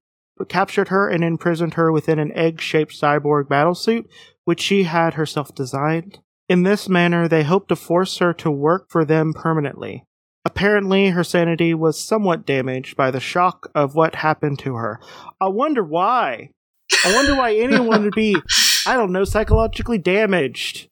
captured 0.50 0.88
her 0.88 1.08
and 1.08 1.24
imprisoned 1.24 1.74
her 1.74 1.90
within 1.90 2.18
an 2.18 2.32
egg-shaped 2.32 2.92
cyborg 2.92 3.44
battlesuit, 3.44 4.04
which 4.48 4.62
she 4.62 4.84
had 4.84 5.12
herself 5.12 5.54
designed. 5.54 6.20
In 6.48 6.62
this 6.62 6.88
manner, 6.88 7.28
they 7.28 7.42
hoped 7.42 7.68
to 7.68 7.76
force 7.76 8.16
her 8.16 8.32
to 8.32 8.50
work 8.50 8.86
for 8.88 9.04
them 9.04 9.34
permanently. 9.34 10.04
Apparently, 10.42 11.10
her 11.10 11.22
sanity 11.22 11.74
was 11.74 12.00
somewhat 12.00 12.46
damaged 12.46 12.96
by 12.96 13.10
the 13.10 13.20
shock 13.20 13.70
of 13.74 13.94
what 13.94 14.14
happened 14.14 14.58
to 14.60 14.76
her. 14.76 15.00
I 15.38 15.48
wonder 15.48 15.84
why. 15.84 16.48
I 17.04 17.14
wonder 17.14 17.34
why 17.34 17.54
anyone 17.58 18.04
would 18.04 18.14
be, 18.14 18.36
I 18.86 18.94
don't 18.94 19.12
know, 19.12 19.24
psychologically 19.24 19.98
damaged 19.98 20.88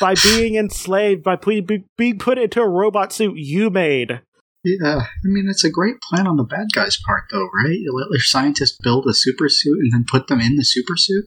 by 0.00 0.16
being 0.20 0.56
enslaved, 0.56 1.22
by 1.22 1.36
being 1.36 2.18
put 2.18 2.36
into 2.36 2.60
a 2.62 2.68
robot 2.68 3.12
suit 3.12 3.36
you 3.36 3.70
made. 3.70 4.22
Yeah, 4.64 5.02
I 5.02 5.26
mean, 5.26 5.46
it's 5.48 5.62
a 5.62 5.70
great 5.70 6.00
plan 6.00 6.26
on 6.26 6.36
the 6.36 6.42
bad 6.42 6.66
guy's 6.74 6.98
part, 7.06 7.26
though, 7.30 7.48
right? 7.64 7.78
You 7.78 7.92
let 7.94 8.10
your 8.10 8.18
scientists 8.18 8.76
build 8.82 9.06
a 9.06 9.14
super 9.14 9.48
suit 9.48 9.78
and 9.82 9.92
then 9.92 10.04
put 10.04 10.26
them 10.26 10.40
in 10.40 10.56
the 10.56 10.64
super 10.64 10.96
suit? 10.96 11.26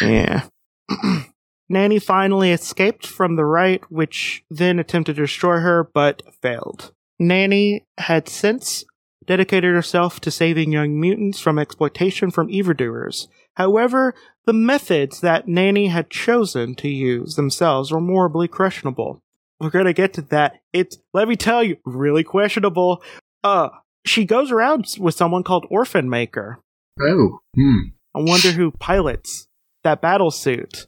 Yeah. 0.00 0.48
Nanny 1.68 1.98
finally 1.98 2.52
escaped 2.52 3.06
from 3.06 3.36
the 3.36 3.44
right, 3.44 3.82
which 3.90 4.44
then 4.50 4.78
attempted 4.78 5.16
to 5.16 5.22
destroy 5.22 5.60
her, 5.60 5.88
but 5.92 6.22
failed. 6.42 6.92
Nanny 7.18 7.86
had 7.98 8.28
since 8.28 8.84
dedicated 9.26 9.74
herself 9.74 10.20
to 10.20 10.30
saving 10.30 10.72
young 10.72 11.00
mutants 11.00 11.40
from 11.40 11.58
exploitation 11.58 12.30
from 12.30 12.50
evildoers. 12.50 13.28
However, 13.54 14.14
the 14.44 14.52
methods 14.52 15.20
that 15.20 15.48
Nanny 15.48 15.86
had 15.86 16.10
chosen 16.10 16.74
to 16.76 16.88
use 16.88 17.36
themselves 17.36 17.90
were 17.90 18.00
morally 18.00 18.48
questionable. 18.48 19.22
We're 19.60 19.70
gonna 19.70 19.92
get 19.92 20.12
to 20.14 20.22
that. 20.22 20.60
It's, 20.72 20.98
let 21.14 21.28
me 21.28 21.36
tell 21.36 21.62
you, 21.62 21.76
really 21.84 22.24
questionable. 22.24 23.02
Uh, 23.42 23.70
she 24.04 24.24
goes 24.24 24.50
around 24.50 24.96
with 24.98 25.14
someone 25.14 25.44
called 25.44 25.66
Orphan 25.70 26.10
Maker. 26.10 26.60
Oh, 27.00 27.38
hmm. 27.54 27.78
I 28.14 28.20
wonder 28.20 28.50
who 28.52 28.70
pilots 28.72 29.48
that 29.84 30.00
battle 30.00 30.30
suit. 30.30 30.86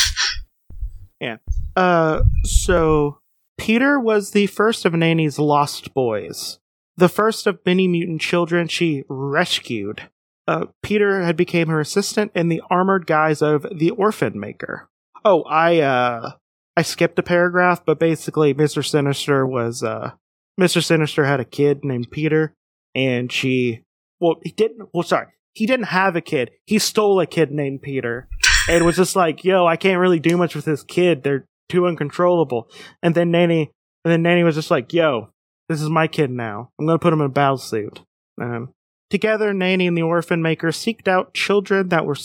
yeah. 1.20 1.36
Uh, 1.76 2.22
so 2.44 3.18
Peter 3.56 4.00
was 4.00 4.32
the 4.32 4.46
first 4.46 4.84
of 4.84 4.92
Nanny's 4.92 5.38
lost 5.38 5.94
boys 5.94 6.58
the 7.00 7.08
first 7.08 7.46
of 7.46 7.58
many 7.66 7.88
mutant 7.88 8.20
children 8.20 8.68
she 8.68 9.04
rescued. 9.08 10.08
Uh, 10.46 10.66
Peter 10.82 11.22
had 11.22 11.36
become 11.36 11.68
her 11.68 11.80
assistant 11.80 12.30
in 12.34 12.48
the 12.48 12.62
armored 12.70 13.06
guise 13.06 13.42
of 13.42 13.66
the 13.72 13.90
Orphan 13.90 14.38
Maker. 14.38 14.88
Oh, 15.24 15.42
I 15.42 15.80
uh, 15.80 16.32
I 16.76 16.82
skipped 16.82 17.18
a 17.18 17.22
paragraph, 17.22 17.84
but 17.84 17.98
basically, 17.98 18.54
Mister 18.54 18.82
Sinister 18.82 19.46
was 19.46 19.82
uh, 19.82 20.12
Mister 20.56 20.80
Sinister 20.80 21.24
had 21.24 21.40
a 21.40 21.44
kid 21.44 21.84
named 21.84 22.10
Peter, 22.10 22.54
and 22.94 23.32
she, 23.32 23.82
well, 24.20 24.36
he 24.42 24.50
didn't. 24.50 24.88
Well, 24.92 25.02
sorry, 25.02 25.28
he 25.52 25.66
didn't 25.66 25.86
have 25.86 26.16
a 26.16 26.20
kid. 26.20 26.50
He 26.66 26.78
stole 26.78 27.20
a 27.20 27.26
kid 27.26 27.50
named 27.50 27.82
Peter, 27.82 28.28
and 28.68 28.84
was 28.84 28.96
just 28.96 29.16
like, 29.16 29.44
"Yo, 29.44 29.66
I 29.66 29.76
can't 29.76 30.00
really 30.00 30.20
do 30.20 30.36
much 30.36 30.54
with 30.54 30.64
this 30.64 30.82
kid. 30.82 31.22
They're 31.22 31.46
too 31.68 31.86
uncontrollable." 31.86 32.68
And 33.02 33.14
then 33.14 33.30
Nanny, 33.30 33.70
and 34.04 34.12
then 34.12 34.22
Nanny 34.22 34.44
was 34.44 34.54
just 34.54 34.70
like, 34.70 34.92
"Yo, 34.92 35.30
this 35.70 35.80
is 35.80 35.88
my 35.88 36.08
kid 36.08 36.30
now. 36.30 36.70
I'm 36.78 36.86
going 36.86 36.98
to 36.98 37.02
put 37.02 37.12
him 37.12 37.20
in 37.20 37.26
a 37.26 37.30
battle 37.30 37.56
suit. 37.56 38.02
Um, 38.40 38.70
together, 39.08 39.54
Nanny 39.54 39.86
and 39.86 39.96
the 39.96 40.02
Orphan 40.02 40.42
Maker 40.42 40.68
seeked 40.68 41.06
out 41.06 41.32
children 41.32 41.90
that 41.90 42.04
were 42.04 42.16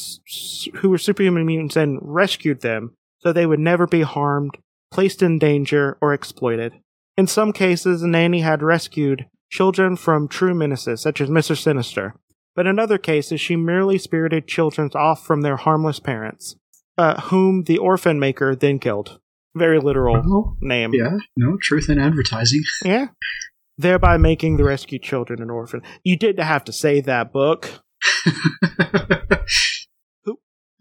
who 0.78 0.90
were 0.90 0.98
superhuman 0.98 1.46
mutants 1.46 1.76
and 1.76 2.00
rescued 2.02 2.62
them 2.62 2.94
so 3.20 3.32
they 3.32 3.46
would 3.46 3.60
never 3.60 3.86
be 3.86 4.02
harmed, 4.02 4.58
placed 4.92 5.22
in 5.22 5.40
danger, 5.40 5.98
or 6.02 6.14
exploited. 6.14 6.74
In 7.18 7.28
some 7.28 7.54
cases, 7.54 8.02
Nanny 8.02 8.42
had 8.42 8.62
rescued 8.62 9.28
children 9.50 9.96
from 9.96 10.28
true 10.28 10.54
menaces, 10.54 11.02
such 11.02 11.22
as 11.22 11.30
Mr. 11.30 11.56
Sinister. 11.56 12.16
But 12.56 12.68
in 12.68 12.80
other 12.80 12.98
cases, 12.98 13.42
she 13.42 13.56
merely 13.56 13.98
spirited 13.98 14.48
children 14.48 14.90
off 14.96 15.26
from 15.26 15.42
their 15.42 15.58
harmless 15.58 16.00
parents, 16.00 16.56
uh, 16.98 17.22
whom 17.22 17.64
the 17.64 17.78
orphan 17.78 18.20
maker 18.20 18.56
then 18.56 18.80
killed 18.80 19.20
very 19.56 19.80
literal 19.80 20.18
oh, 20.18 20.58
name. 20.60 20.92
Yeah, 20.94 21.18
no 21.36 21.58
truth 21.62 21.90
in 21.90 21.98
advertising. 22.00 22.64
Yeah, 22.86 23.08
thereby 23.78 24.18
making 24.18 24.58
the 24.58 24.64
rescued 24.64 25.02
children 25.02 25.42
an 25.42 25.50
orphan. 25.50 25.82
You 26.04 26.18
did 26.18 26.40
have 26.40 26.64
to 26.66 26.72
say 26.72 27.02
that 27.02 27.32
book. 27.34 27.82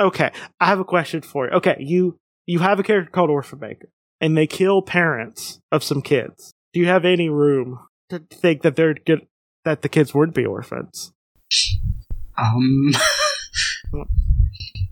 okay, 0.01 0.31
I 0.61 0.67
have 0.67 0.81
a 0.81 0.85
question 0.85 1.23
for 1.23 1.47
you. 1.47 1.53
Okay, 1.53 1.77
you 1.79 2.19
you 2.47 2.59
have 2.59 2.79
a 2.79 2.83
character 2.83 3.11
called 3.11 3.31
Orphan 3.31 3.61
Maker, 3.61 3.89
and 4.21 4.37
they 4.37 4.47
kill 4.47 4.83
parents 4.83 5.61
of 5.73 5.83
some 5.83 6.03
kids. 6.03 6.53
Do 6.73 6.81
you 6.81 6.87
have 6.87 7.05
any 7.05 7.29
room 7.29 7.79
to 8.11 8.19
think 8.31 8.63
that 8.63 8.77
they're 8.77 8.95
good 8.95 9.27
that 9.65 9.83
the 9.83 9.89
kids 9.89 10.13
would 10.15 10.35
be 10.35 10.45
orphans? 10.45 11.13
Um. 12.37 12.93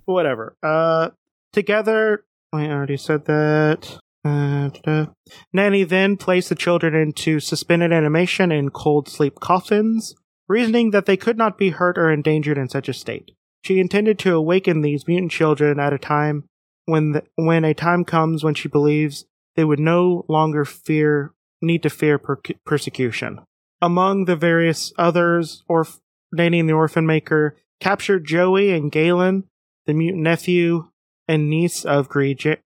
Whatever. 0.04 0.56
Uh, 0.62 1.10
together 1.52 2.24
I 2.52 2.66
already 2.66 2.96
said 2.98 3.24
that. 3.24 3.98
Uh, 4.24 5.06
Nanny 5.52 5.84
then 5.84 6.16
placed 6.16 6.50
the 6.50 6.54
children 6.54 6.94
into 6.94 7.40
suspended 7.40 7.92
animation 7.92 8.52
in 8.52 8.70
cold 8.70 9.08
sleep 9.08 9.40
coffins, 9.40 10.14
reasoning 10.48 10.90
that 10.90 11.06
they 11.06 11.16
could 11.16 11.38
not 11.38 11.58
be 11.58 11.70
hurt 11.70 11.98
or 11.98 12.12
endangered 12.12 12.58
in 12.58 12.68
such 12.68 12.88
a 12.88 12.92
state. 12.92 13.32
She 13.64 13.80
intended 13.80 14.18
to 14.20 14.34
awaken 14.34 14.82
these 14.82 15.08
mutant 15.08 15.32
children 15.32 15.80
at 15.80 15.92
a 15.92 15.98
time 15.98 16.44
when 16.84 17.12
the, 17.12 17.24
when 17.36 17.64
a 17.64 17.74
time 17.74 18.04
comes 18.04 18.44
when 18.44 18.54
she 18.54 18.68
believes 18.68 19.24
they 19.56 19.64
would 19.64 19.80
no 19.80 20.24
longer 20.28 20.64
fear 20.64 21.32
need 21.60 21.82
to 21.82 21.90
fear 21.90 22.18
per- 22.18 22.40
persecution. 22.66 23.40
Among 23.80 24.26
the 24.26 24.36
various 24.36 24.92
others, 24.98 25.64
Orf- 25.68 26.00
Nanny 26.32 26.60
and 26.60 26.68
the 26.68 26.74
Orphan 26.74 27.06
Maker 27.06 27.56
captured 27.80 28.24
Joey 28.24 28.72
and 28.72 28.90
Gailyn, 28.90 29.44
the 29.86 29.94
mutant 29.94 30.22
nephew, 30.22 30.88
and 31.28 31.50
niece 31.50 31.84
of 31.84 32.08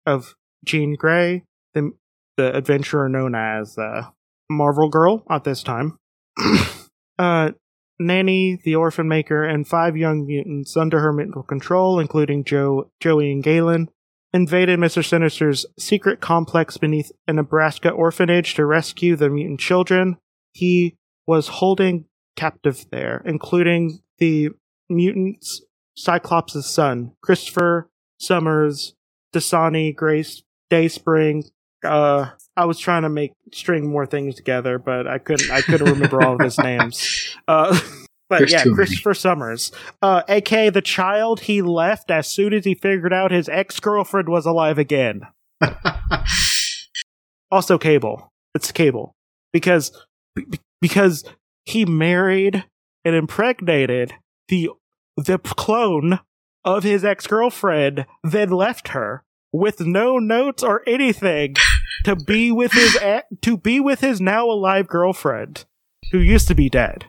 of 0.05 0.35
Jean 0.65 0.95
Grey, 0.95 1.43
the 1.73 1.91
the 2.37 2.55
adventurer 2.55 3.07
known 3.07 3.35
as 3.35 3.77
uh, 3.77 4.03
Marvel 4.49 4.89
Girl 4.89 5.23
at 5.29 5.43
this 5.43 5.63
time. 5.63 5.97
uh, 7.19 7.51
Nanny, 7.99 8.59
the 8.63 8.75
orphan 8.75 9.07
maker, 9.07 9.43
and 9.43 9.67
five 9.67 9.95
young 9.95 10.25
mutants 10.25 10.75
under 10.75 10.99
her 10.99 11.13
mental 11.13 11.43
control, 11.43 11.99
including 11.99 12.43
Joe, 12.43 12.89
Joey, 12.99 13.31
and 13.31 13.43
Gailyn, 13.43 13.87
invaded 14.33 14.79
Mr. 14.79 15.07
Sinister's 15.07 15.65
secret 15.77 16.19
complex 16.19 16.77
beneath 16.77 17.11
a 17.27 17.33
Nebraska 17.33 17.89
orphanage 17.89 18.55
to 18.55 18.65
rescue 18.65 19.15
the 19.15 19.29
mutant 19.29 19.59
children. 19.59 20.17
He 20.53 20.95
was 21.27 21.47
holding 21.47 22.05
captive 22.35 22.85
there, 22.91 23.21
including 23.25 23.99
the 24.17 24.49
mutants 24.89 25.61
Cyclops' 25.95 26.65
son, 26.65 27.13
Christopher 27.21 27.89
Summers, 28.19 28.95
Dasani, 29.33 29.95
Grace, 29.95 30.43
Dayspring. 30.69 31.43
Uh, 31.83 32.29
I 32.55 32.65
was 32.65 32.79
trying 32.79 33.03
to 33.03 33.09
make 33.09 33.33
string 33.53 33.89
more 33.89 34.05
things 34.05 34.35
together, 34.35 34.77
but 34.77 35.07
I 35.07 35.17
couldn't. 35.17 35.49
I 35.51 35.61
couldn't 35.61 35.89
remember 35.91 36.23
all 36.23 36.35
of 36.35 36.41
his 36.41 36.57
names. 36.63 37.35
Uh, 37.47 37.79
but 38.29 38.39
There's 38.39 38.51
yeah, 38.51 38.63
Christopher 38.63 39.13
Summers, 39.13 39.71
uh, 40.01 40.23
aka 40.27 40.69
the 40.69 40.81
child 40.81 41.41
he 41.41 41.61
left 41.61 42.11
as 42.11 42.27
soon 42.27 42.53
as 42.53 42.65
he 42.65 42.75
figured 42.75 43.13
out 43.13 43.31
his 43.31 43.49
ex 43.49 43.79
girlfriend 43.79 44.29
was 44.29 44.45
alive 44.45 44.77
again. 44.77 45.21
also, 47.51 47.77
Cable. 47.77 48.31
It's 48.53 48.71
Cable 48.71 49.15
because 49.51 49.91
be- 50.35 50.45
because 50.81 51.23
he 51.65 51.85
married 51.85 52.65
and 53.03 53.15
impregnated 53.15 54.13
the 54.47 54.69
the 55.17 55.37
clone 55.39 56.19
of 56.63 56.83
his 56.83 57.03
ex 57.03 57.27
girlfriend, 57.27 58.05
then 58.23 58.49
left 58.49 58.89
her 58.89 59.23
with 59.51 59.81
no 59.81 60.17
notes 60.19 60.63
or 60.63 60.83
anything 60.87 61.55
to 62.05 62.15
be 62.15 62.51
with 62.51 62.71
his 62.73 62.97
to 63.41 63.57
be 63.57 63.79
with 63.79 64.01
his 64.01 64.21
now 64.21 64.45
alive 64.45 64.87
girlfriend, 64.87 65.65
who 66.11 66.19
used 66.19 66.47
to 66.47 66.55
be 66.55 66.69
dead. 66.69 67.05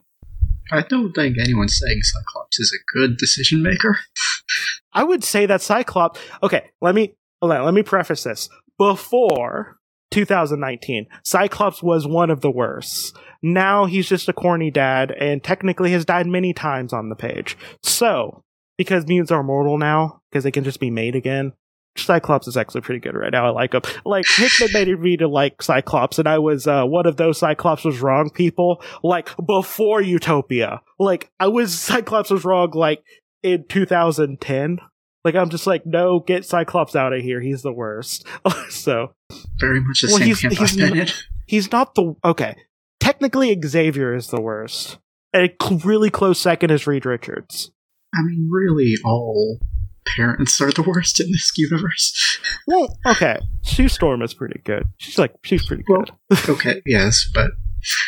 I 0.71 0.83
don't 0.83 1.13
think 1.13 1.39
anyone's 1.39 1.79
saying 1.79 2.01
Cyclops 2.03 2.59
is 2.59 2.73
a 2.73 2.99
good 2.99 3.17
decision 3.19 3.63
maker. 3.63 3.99
I 4.93 5.05
would 5.05 5.25
say 5.25 5.47
that 5.47 5.63
Cyclops. 5.63 6.21
Okay, 6.43 6.71
let 6.81 6.95
me 6.95 7.15
let 7.41 7.75
me 7.75 7.83
preface 7.83 8.25
this. 8.25 8.49
Before 8.79 9.79
2019, 10.11 11.07
Cyclops 11.25 11.83
was 11.83 12.07
one 12.07 12.31
of 12.31 12.41
the 12.41 12.51
worst. 12.51 13.17
Now 13.43 13.87
he's 13.87 14.09
just 14.09 14.29
a 14.29 14.33
corny 14.33 14.71
dad, 14.71 15.11
and 15.11 15.43
technically 15.43 15.91
has 15.93 16.05
died 16.05 16.27
many 16.27 16.53
times 16.53 16.93
on 16.93 17.09
the 17.09 17.17
page. 17.17 17.57
So, 17.83 18.43
because 18.79 19.07
mutants 19.07 19.33
are 19.33 19.41
immortal 19.41 19.79
now, 19.79 20.21
because 20.31 20.45
they 20.45 20.51
can 20.51 20.65
just 20.65 20.81
be 20.81 20.91
made 20.91 21.17
again, 21.17 21.53
Cyclops 21.97 22.49
is 22.49 22.57
actually 22.57 22.81
pretty 22.81 23.01
good 23.01 23.15
right 23.15 23.33
now. 23.33 23.47
I 23.47 23.51
like 23.51 23.75
him. 23.75 23.83
Like 24.07 24.25
Hickman 24.37 24.71
made 24.73 24.99
me 25.01 25.17
to 25.19 25.29
like 25.29 25.61
Cyclops, 25.63 26.19
and 26.19 26.29
I 26.29 26.39
was 26.39 26.67
uh, 26.67 26.85
one 26.85 27.07
of 27.07 27.17
those 27.17 27.39
Cyclops 27.39 27.85
was 27.85 28.01
wrong 28.01 28.31
people. 28.31 28.83
Like 29.03 29.31
before 29.45 30.01
Utopia, 30.01 30.81
like 30.99 31.31
I 31.41 31.49
was 31.49 31.79
Cyclops 31.79 32.31
was 32.31 32.45
wrong. 32.45 32.71
Like 32.73 33.03
in 33.43 33.65
2010. 33.69 34.79
Like 35.25 35.35
I'm 35.37 35.51
just 35.51 35.67
like, 35.69 35.87
no, 35.87 36.19
get 36.19 36.45
Cyclops 36.45 36.97
out 36.97 37.13
of 37.13 37.21
here. 37.23 37.41
He's 37.41 37.63
the 37.63 37.73
worst. 37.73 38.27
so 38.71 39.15
Very 39.61 39.81
much 39.81 40.01
the 40.03 40.09
Well, 40.09 40.19
same 40.19 40.27
he's- 40.27 40.41
he's 40.59 40.77
not- 40.77 41.25
he's 41.47 41.71
not 41.73 41.95
the 41.95 42.15
okay. 42.25 42.57
Technically, 43.03 43.59
Xavier 43.65 44.15
is 44.15 44.29
the 44.29 44.41
worst. 44.41 44.99
A 45.35 45.53
cl- 45.61 45.81
really 45.81 46.09
close 46.11 46.39
second 46.39 46.71
is 46.71 46.87
Reed 46.87 47.05
Richards. 47.05 47.73
I 48.15 48.23
mean, 48.23 48.49
really, 48.51 48.95
all 49.05 49.59
parents 50.07 50.61
are 50.61 50.71
the 50.71 50.83
worst 50.83 51.19
in 51.21 51.31
this 51.33 51.51
universe. 51.57 52.39
Well, 52.69 52.97
okay, 53.05 53.41
Sue 53.63 53.89
Storm 53.89 54.23
is 54.23 54.35
pretty 54.35 54.61
good. 54.63 54.85
She's 54.99 55.19
like 55.19 55.35
she's 55.43 55.67
pretty 55.67 55.83
Well- 55.89 56.05
good. 56.31 56.39
okay, 56.51 56.81
yes, 56.87 57.29
but 57.35 57.51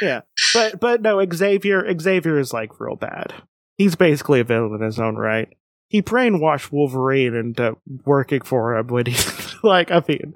yeah, 0.00 0.20
But 0.54 0.78
but 0.78 1.02
no, 1.02 1.20
Xavier 1.34 1.84
Xavier 2.00 2.38
is 2.38 2.52
like 2.52 2.78
real 2.78 2.94
bad. 2.94 3.34
He's 3.76 3.96
basically 3.96 4.38
a 4.38 4.44
villain 4.44 4.76
in 4.76 4.82
his 4.86 5.00
own 5.00 5.16
right. 5.16 5.48
He 5.88 6.02
brainwashed 6.02 6.70
Wolverine 6.70 7.34
into 7.34 7.76
working 8.04 8.42
for 8.42 8.76
him 8.76 8.86
when 8.86 9.06
he's 9.06 9.56
like, 9.64 9.90
I 9.90 10.02
mean, 10.06 10.34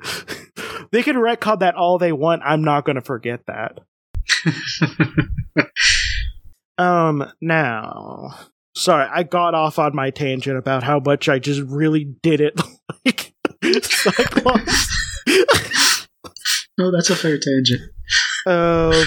they 0.90 1.04
can 1.04 1.14
retcon 1.16 1.60
that 1.60 1.76
all 1.76 1.98
they 1.98 2.12
want. 2.12 2.42
I'm 2.44 2.62
not 2.64 2.84
going 2.84 2.96
to 2.96 3.02
forget 3.02 3.46
that. 3.46 3.78
Um, 6.78 7.28
now, 7.40 8.38
sorry, 8.76 9.08
I 9.12 9.24
got 9.24 9.54
off 9.54 9.78
on 9.80 9.94
my 9.96 10.10
tangent 10.10 10.56
about 10.56 10.84
how 10.84 11.00
much 11.00 11.28
I 11.28 11.40
just 11.40 11.60
really 11.62 12.04
did 12.22 12.40
it 12.40 12.58
like 13.04 13.34
Cyclops. 13.82 14.88
no, 16.78 16.92
that's 16.92 17.10
a 17.10 17.16
fair 17.16 17.38
tangent. 17.38 17.82
Oh, 18.46 19.04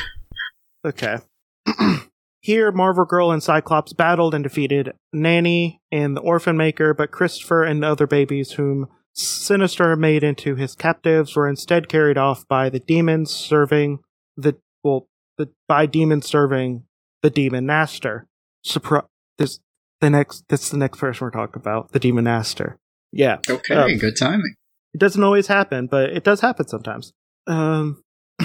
okay. 0.86 1.20
Here, 2.42 2.72
Marvel 2.72 3.06
Girl 3.06 3.32
and 3.32 3.42
Cyclops 3.42 3.94
battled 3.94 4.36
and 4.36 4.44
defeated 4.44 4.94
Nanny 5.14 5.80
and 5.92 6.18
the 6.18 6.22
Orphan 6.22 6.58
Maker, 6.58 6.94
but 6.94 7.12
Christopher 7.12 7.64
and 7.64 7.82
the 7.82 7.88
other 7.88 8.08
babies, 8.08 8.54
whom 8.54 8.88
Sinister 9.14 9.96
made 9.96 10.24
into 10.24 10.56
his 10.56 10.76
captives, 10.76 11.36
were 11.36 11.48
instead 11.48 11.88
carried 11.88 12.18
off 12.18 12.48
by 12.48 12.70
the 12.70 12.80
demons 12.80 13.32
serving 13.32 14.00
the 14.36 14.58
well, 14.84 15.08
the 15.46 15.52
by 15.68 15.86
demon 15.86 16.22
serving 16.22 16.84
the 17.22 17.30
Demon 17.30 17.66
Master. 17.66 18.28
Surprise! 18.64 19.04
This 19.38 19.60
the 20.00 20.10
next. 20.10 20.46
That's 20.50 20.70
the 20.70 20.78
next 20.78 21.00
person 21.00 21.26
we're 21.26 21.32
talking 21.32 21.60
about. 21.60 21.92
The 21.92 22.00
Demon 22.00 22.24
Master. 22.26 22.78
Yeah. 23.12 23.38
Okay, 23.50 23.76
Um, 23.76 23.98
good 23.98 24.16
timing. 24.18 24.56
It 24.94 25.00
doesn't 25.00 25.24
always 25.24 25.48
happen, 25.48 25.88
but 25.88 26.10
it 26.10 26.24
does 26.24 26.42
happen 26.42 26.68
sometimes. 26.68 27.14
Um, 27.48 28.04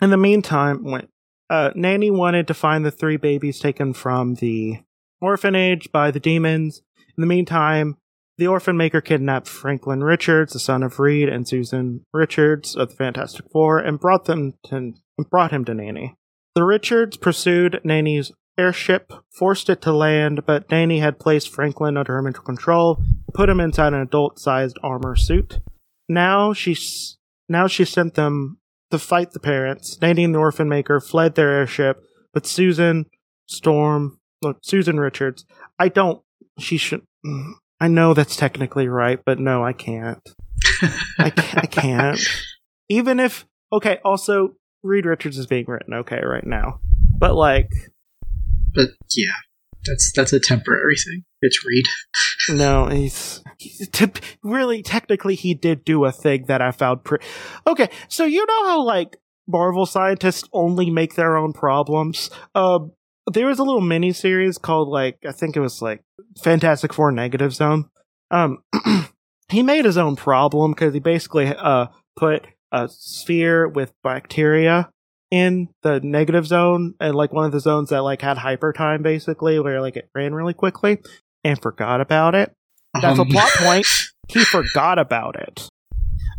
in 0.00 0.10
the 0.10 0.16
meantime, 0.16 0.84
when 0.84 1.08
uh, 1.50 1.70
Nanny 1.74 2.10
wanted 2.10 2.46
to 2.48 2.54
find 2.54 2.84
the 2.84 2.90
three 2.90 3.16
babies 3.16 3.58
taken 3.60 3.92
from 3.94 4.36
the 4.36 4.80
orphanage 5.20 5.90
by 5.92 6.10
the 6.10 6.20
demons. 6.20 6.82
In 7.16 7.20
the 7.22 7.26
meantime, 7.26 7.96
the 8.38 8.46
orphan 8.48 8.76
maker 8.76 9.00
kidnapped 9.00 9.46
Franklin 9.46 10.02
Richards, 10.02 10.52
the 10.52 10.58
son 10.58 10.82
of 10.82 10.98
Reed 10.98 11.28
and 11.28 11.46
Susan 11.46 12.04
Richards 12.12 12.74
of 12.74 12.90
the 12.90 12.96
Fantastic 12.96 13.46
Four, 13.52 13.78
and 13.78 14.00
brought 14.00 14.24
them 14.24 14.54
to 14.64 14.76
and 14.76 15.30
brought 15.30 15.52
him 15.52 15.64
to 15.66 15.74
Nanny. 15.74 16.16
The 16.54 16.64
Richards 16.64 17.16
pursued 17.16 17.80
Nanny's 17.84 18.32
airship, 18.56 19.12
forced 19.36 19.68
it 19.68 19.80
to 19.82 19.92
land, 19.92 20.46
but 20.46 20.70
Nanny 20.70 21.00
had 21.00 21.18
placed 21.18 21.50
Franklin 21.50 21.96
under 21.96 22.12
her 22.12 22.22
mental 22.22 22.44
control, 22.44 23.02
put 23.32 23.48
him 23.48 23.58
inside 23.60 23.92
an 23.92 24.00
adult-sized 24.00 24.78
armor 24.82 25.16
suit. 25.16 25.58
Now 26.08 26.52
she 26.52 26.72
s- 26.72 27.16
now 27.48 27.66
she 27.66 27.84
sent 27.84 28.14
them 28.14 28.58
to 28.90 28.98
fight 28.98 29.32
the 29.32 29.40
parents. 29.40 29.98
Nanny 30.00 30.22
and 30.24 30.34
the 30.34 30.38
orphan 30.38 30.68
maker 30.68 31.00
fled 31.00 31.34
their 31.34 31.50
airship, 31.50 32.04
but 32.32 32.46
Susan 32.46 33.06
Storm, 33.46 34.18
look, 34.42 34.58
Susan 34.62 34.98
Richards. 35.00 35.44
I 35.78 35.88
don't. 35.88 36.22
She 36.58 36.76
should. 36.76 37.02
I 37.80 37.88
know 37.88 38.14
that's 38.14 38.36
technically 38.36 38.86
right, 38.86 39.18
but 39.26 39.40
no, 39.40 39.64
I 39.64 39.72
can't. 39.72 40.20
I 41.18 41.30
can't. 41.30 41.58
I 41.58 41.66
can't. 41.66 42.20
Even 42.88 43.18
if 43.18 43.44
okay. 43.72 43.98
Also, 44.04 44.54
Reed 44.84 45.06
Richards 45.06 45.38
is 45.38 45.46
being 45.46 45.64
written 45.66 45.94
okay 45.94 46.20
right 46.22 46.46
now, 46.46 46.78
but 47.18 47.34
like 47.34 47.70
but 48.74 48.90
yeah, 49.16 49.32
that's 49.84 50.12
that's 50.12 50.32
a 50.32 50.40
temporary 50.40 50.96
thing. 50.96 51.24
It's 51.42 51.64
Reed. 51.66 51.86
No, 52.46 52.88
he's, 52.88 53.42
he's 53.56 53.88
t- 53.88 54.06
really 54.42 54.82
technically 54.82 55.34
he 55.34 55.54
did 55.54 55.82
do 55.82 56.04
a 56.04 56.12
thing 56.12 56.44
that 56.48 56.60
I 56.60 56.72
found 56.72 57.02
pretty 57.02 57.24
okay. 57.66 57.88
So 58.08 58.26
you 58.26 58.44
know 58.44 58.68
how 58.68 58.82
like 58.82 59.16
Marvel 59.48 59.86
scientists 59.86 60.46
only 60.52 60.90
make 60.90 61.14
their 61.14 61.38
own 61.38 61.54
problems. 61.54 62.28
Um, 62.54 62.92
there 63.32 63.46
was 63.46 63.58
a 63.58 63.62
little 63.62 63.80
mini 63.80 64.12
series 64.12 64.58
called 64.58 64.88
like 64.88 65.16
I 65.26 65.32
think 65.32 65.56
it 65.56 65.60
was 65.60 65.80
like 65.80 66.02
Fantastic 66.42 66.92
Four 66.92 67.12
Negative 67.12 67.54
Zone. 67.54 67.88
Um, 68.30 68.62
he 69.48 69.62
made 69.62 69.86
his 69.86 69.96
own 69.96 70.14
problem 70.14 70.72
because 70.72 70.92
he 70.92 71.00
basically 71.00 71.46
uh 71.46 71.86
put 72.14 72.46
a 72.74 72.88
sphere 72.88 73.68
with 73.68 73.92
bacteria 74.02 74.90
in 75.30 75.68
the 75.82 76.00
negative 76.00 76.46
zone 76.46 76.94
and 77.00 77.14
like 77.14 77.32
one 77.32 77.44
of 77.46 77.52
the 77.52 77.60
zones 77.60 77.90
that 77.90 78.02
like 78.02 78.20
had 78.22 78.38
hyper 78.38 78.72
time 78.72 79.02
basically 79.02 79.58
where 79.58 79.80
like 79.80 79.96
it 79.96 80.08
ran 80.14 80.34
really 80.34 80.54
quickly 80.54 80.98
and 81.42 81.60
forgot 81.60 82.00
about 82.00 82.34
it. 82.34 82.52
That's 83.00 83.18
Um, 83.18 83.28
a 83.28 83.30
plot 83.30 83.50
point. 83.56 83.86
He 84.28 84.44
forgot 84.44 84.98
about 84.98 85.36
it. 85.36 85.68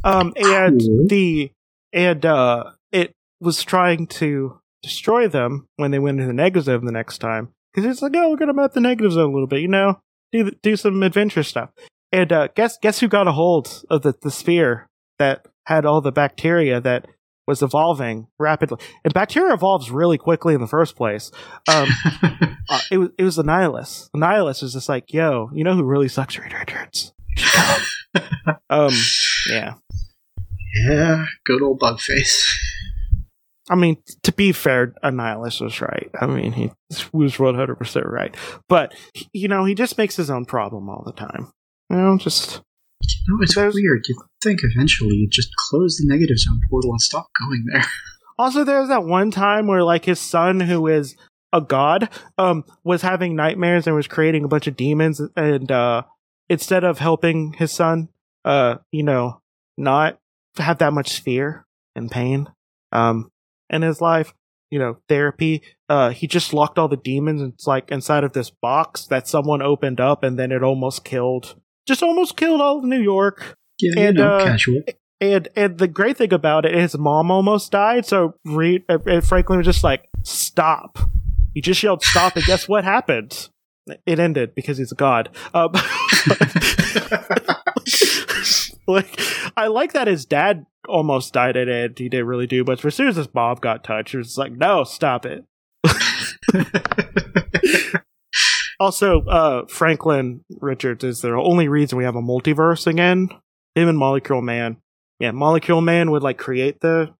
Um, 0.04 0.34
and 0.36 0.80
the 1.10 1.52
and 1.94 2.26
uh, 2.26 2.72
it 2.92 3.12
was 3.42 3.64
trying 3.64 4.08
to 4.08 4.60
destroy 4.84 5.28
them 5.28 5.66
when 5.78 5.92
they 5.92 6.00
went 6.00 6.20
into 6.20 6.28
the 6.28 6.34
negative 6.34 6.64
zone 6.66 6.86
the 6.86 6.92
next 6.92 7.18
time 7.20 7.50
because 7.74 7.90
it's 7.90 8.02
like, 8.02 8.14
oh, 8.16 8.30
we're 8.30 8.38
gonna 8.38 8.54
map 8.54 8.74
the 8.74 8.82
negative 8.82 9.12
zone 9.14 9.30
a 9.30 9.34
little 9.34 9.48
bit, 9.48 9.62
you 9.62 9.68
know, 9.68 10.00
do 10.32 10.52
do 10.62 10.76
some 10.76 11.02
adventure 11.04 11.44
stuff. 11.44 11.70
And 12.12 12.32
uh, 12.32 12.48
guess 12.56 12.78
guess 12.82 13.00
who 13.00 13.08
got 13.08 13.28
a 13.28 13.32
hold 13.34 13.84
of 13.90 14.04
the 14.04 14.14
the 14.22 14.32
sphere 14.32 14.88
that 15.20 15.48
had 15.66 15.86
all 15.86 16.02
the 16.02 16.12
bacteria 16.12 16.80
that 16.82 17.08
was 17.48 17.62
evolving 17.62 18.28
rapidly, 18.40 18.78
and 19.04 19.14
bacteria 19.14 19.54
evolves 19.54 19.92
really 19.92 20.18
quickly 20.18 20.54
in 20.54 20.62
the 20.62 20.68
first 20.68 20.96
place. 20.96 21.32
Um, 21.68 21.90
uh, 22.70 22.80
it 22.92 22.98
was 22.98 23.10
it 23.18 23.24
was 23.24 23.36
the 23.36 23.44
nihilist. 23.44 24.12
The 24.14 24.20
nihilist 24.20 24.62
was 24.64 24.74
just 24.74 24.90
like, 24.90 25.14
"Yo, 25.14 25.50
you 25.54 25.64
know 25.64 25.76
who 25.76 25.84
really 25.84 26.08
sucks, 26.08 26.38
Reed 26.38 26.54
Richards?" 26.54 27.14
um, 28.70 28.92
yeah. 29.50 29.76
yeah, 30.88 31.26
good 31.46 31.62
old 31.62 31.80
Bugface. 31.80 32.44
I 33.70 33.76
mean, 33.76 33.98
to 34.24 34.32
be 34.32 34.52
fair, 34.52 34.94
a 35.02 35.12
nihilist 35.12 35.62
was 35.62 35.82
right. 35.82 36.10
I 36.20 36.28
mean, 36.28 36.52
he 36.52 36.72
was 37.12 37.40
one 37.40 37.56
hundred 37.56 37.76
percent 37.76 38.06
right. 38.06 38.36
But 38.70 38.94
you 39.34 39.48
know, 39.48 39.66
he 39.66 39.76
just 39.76 39.98
makes 39.98 40.16
his 40.16 40.30
own 40.30 40.46
problem 40.46 40.90
all 40.90 41.04
the 41.06 41.14
time. 41.14 41.52
You 41.90 41.98
know, 41.98 42.18
just 42.18 42.62
No, 43.28 43.38
it's 43.42 43.56
weird. 43.56 44.06
You'd 44.08 44.18
think 44.46 44.60
eventually 44.64 45.16
you'd 45.16 45.32
just 45.32 45.50
close 45.70 45.98
the 45.98 46.06
negative 46.08 46.38
zone 46.38 46.62
portal 46.70 46.92
and 46.92 47.02
stop 47.02 47.28
going 47.40 47.66
there. 47.72 47.86
Also, 48.38 48.66
there's 48.66 48.90
that 48.90 49.06
one 49.06 49.32
time 49.32 49.66
where 49.66 49.82
like 49.82 50.04
his 50.04 50.20
son, 50.20 50.60
who 50.60 50.88
is 50.88 51.16
a 51.54 51.62
god, 51.62 52.10
um, 52.38 52.66
was 52.84 53.02
having 53.02 53.34
nightmares 53.34 53.88
and 53.88 53.96
was 53.96 54.10
creating 54.10 54.44
a 54.44 54.50
bunch 54.50 54.68
of 54.68 54.76
demons, 54.76 55.22
and 55.38 55.72
uh, 55.72 56.02
instead 56.50 56.84
of 56.84 57.00
helping 57.00 57.54
his 57.54 57.72
son, 57.72 58.10
uh, 58.44 58.76
you 58.92 59.04
know, 59.04 59.40
not 59.78 60.20
have 60.58 60.80
that 60.80 60.92
much 60.92 61.22
fear 61.22 61.66
and 61.96 62.12
pain, 62.12 62.50
um, 62.92 63.32
in 63.70 63.84
his 63.84 64.02
life, 64.02 64.34
you 64.70 64.80
know, 64.80 64.98
therapy, 65.08 65.62
uh, 65.88 66.10
he 66.10 66.28
just 66.28 66.54
locked 66.54 66.78
all 66.78 66.90
the 66.90 66.98
demons. 66.98 67.42
It's 67.42 67.66
like 67.66 67.90
inside 67.90 68.26
of 68.26 68.34
this 68.34 68.50
box 68.50 69.06
that 69.06 69.30
someone 69.30 69.62
opened 69.62 70.02
up, 70.02 70.24
and 70.24 70.38
then 70.38 70.52
it 70.52 70.62
almost 70.62 71.06
killed, 71.06 71.56
just 71.88 72.04
almost 72.04 72.36
killed 72.36 72.60
all 72.60 72.80
of 72.80 72.84
New 72.84 73.02
York 73.02 73.56
Yeah, 73.80 73.94
And, 73.98 74.18
you 74.18 74.24
know, 74.24 74.36
uh, 74.36 74.46
casual. 74.46 74.82
And 75.22 75.48
and 75.56 75.78
the 75.78 75.88
great 75.88 76.18
thing 76.18 76.34
about 76.34 76.66
it, 76.66 76.76
his 76.76 76.98
mom 76.98 77.32
almost 77.32 77.72
died. 77.72 78.06
So 78.06 78.36
Reed, 78.44 78.84
uh, 78.90 79.22
Franklin 79.22 79.58
was 79.58 79.66
just 79.66 79.84
like, 79.84 80.10
"Stop!" 80.24 81.00
He 81.54 81.62
just 81.62 81.82
yelled, 81.82 82.04
"Stop!" 82.04 82.36
And 82.36 82.46
guess 82.46 82.68
what 82.68 82.84
happened? 82.84 83.48
It 84.06 84.20
ended 84.20 84.56
because 84.56 84.78
he's 84.78 84.92
a 84.92 84.96
god. 84.96 85.30
Um, 85.54 85.72
like, 88.88 89.20
I 89.56 89.68
like 89.68 89.94
that 89.94 90.08
his 90.08 90.26
dad 90.26 90.66
almost 90.88 91.34
died 91.34 91.56
at 91.56 91.70
it. 91.70 91.98
He 91.98 92.10
didn't 92.10 92.28
really 92.28 92.48
do, 92.48 92.66
but 92.66 92.84
as 92.84 92.96
soon 92.96 93.08
as 93.08 93.16
his 93.16 93.34
mom 93.34 93.56
got 93.62 93.86
touched, 93.86 94.14
it 94.14 94.18
was 94.18 94.38
like, 94.38 94.52
"No, 94.52 94.84
stop 94.84 95.26
it." 95.26 95.46
also, 98.80 99.22
uh, 99.26 99.66
Franklin 99.68 100.44
Richards 100.60 101.04
is 101.04 101.22
the 101.22 101.32
only 101.32 101.68
reason 101.68 101.98
we 101.98 102.04
have 102.04 102.16
a 102.16 102.22
multiverse 102.22 102.86
again. 102.86 103.30
Him 103.76 103.90
and 103.90 103.98
Molecule 103.98 104.42
Man. 104.42 104.78
Yeah, 105.20 105.32
Molecule 105.32 105.82
Man 105.82 106.12
would 106.12 106.24
like 106.24 106.38
create 106.38 106.82
the. 106.82 107.14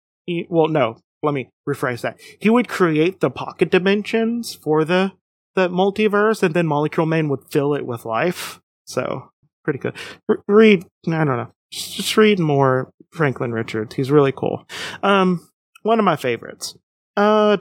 Well, 0.48 0.68
no, 0.68 0.98
let 1.22 1.34
me 1.34 1.50
rephrase 1.68 2.00
that. 2.00 2.18
He 2.40 2.50
would 2.50 2.68
create 2.68 3.20
the 3.20 3.30
pocket 3.30 3.70
dimensions 3.70 4.54
for 4.54 4.84
the 4.84 5.12
the 5.54 5.68
multiverse, 5.68 6.42
and 6.42 6.54
then 6.54 6.66
Molecule 6.66 7.06
Man 7.06 7.28
would 7.28 7.44
fill 7.50 7.74
it 7.74 7.86
with 7.86 8.04
life. 8.04 8.60
So 8.86 9.30
pretty 9.64 9.78
good. 9.78 9.94
Read, 10.46 10.84
I 11.08 11.24
don't 11.24 11.26
know, 11.26 11.52
just 11.70 12.16
read 12.16 12.38
more 12.38 12.90
Franklin 13.10 13.52
Richards. 13.52 13.94
He's 13.94 14.10
really 14.10 14.32
cool. 14.32 14.66
Um, 15.02 15.48
one 15.82 15.98
of 15.98 16.04
my 16.04 16.16
favorites. 16.16 16.76
Uh, 17.16 17.56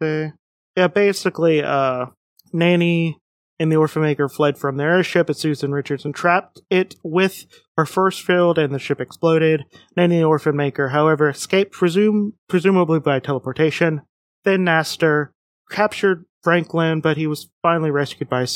yeah, 0.00 0.86
basically, 0.92 1.62
uh, 1.62 2.06
Nanny 2.52 3.18
and 3.58 3.72
the 3.72 3.76
Orphan 3.76 4.02
Maker 4.02 4.28
fled 4.28 4.56
from 4.56 4.76
their 4.76 4.90
airship 4.90 5.28
as 5.28 5.40
Susan 5.40 5.72
Richardson 5.72 6.12
trapped 6.12 6.60
it 6.70 6.94
with 7.02 7.46
her 7.76 7.84
force 7.84 8.18
field 8.18 8.58
and 8.58 8.72
the 8.72 8.78
ship 8.78 9.00
exploded. 9.00 9.64
Nanny 9.96 10.16
and 10.16 10.24
the 10.24 10.28
Orphan 10.28 10.56
Maker, 10.56 10.88
however, 10.88 11.28
escaped, 11.28 11.72
presume, 11.72 12.34
presumably 12.48 13.00
by 13.00 13.18
teleportation. 13.18 14.02
Then 14.44 14.64
N'astirh 14.64 15.30
captured 15.70 16.24
Franklin, 16.42 17.00
but 17.00 17.16
he 17.16 17.26
was 17.26 17.50
finally 17.62 17.90
rescued 17.90 18.28
by 18.28 18.46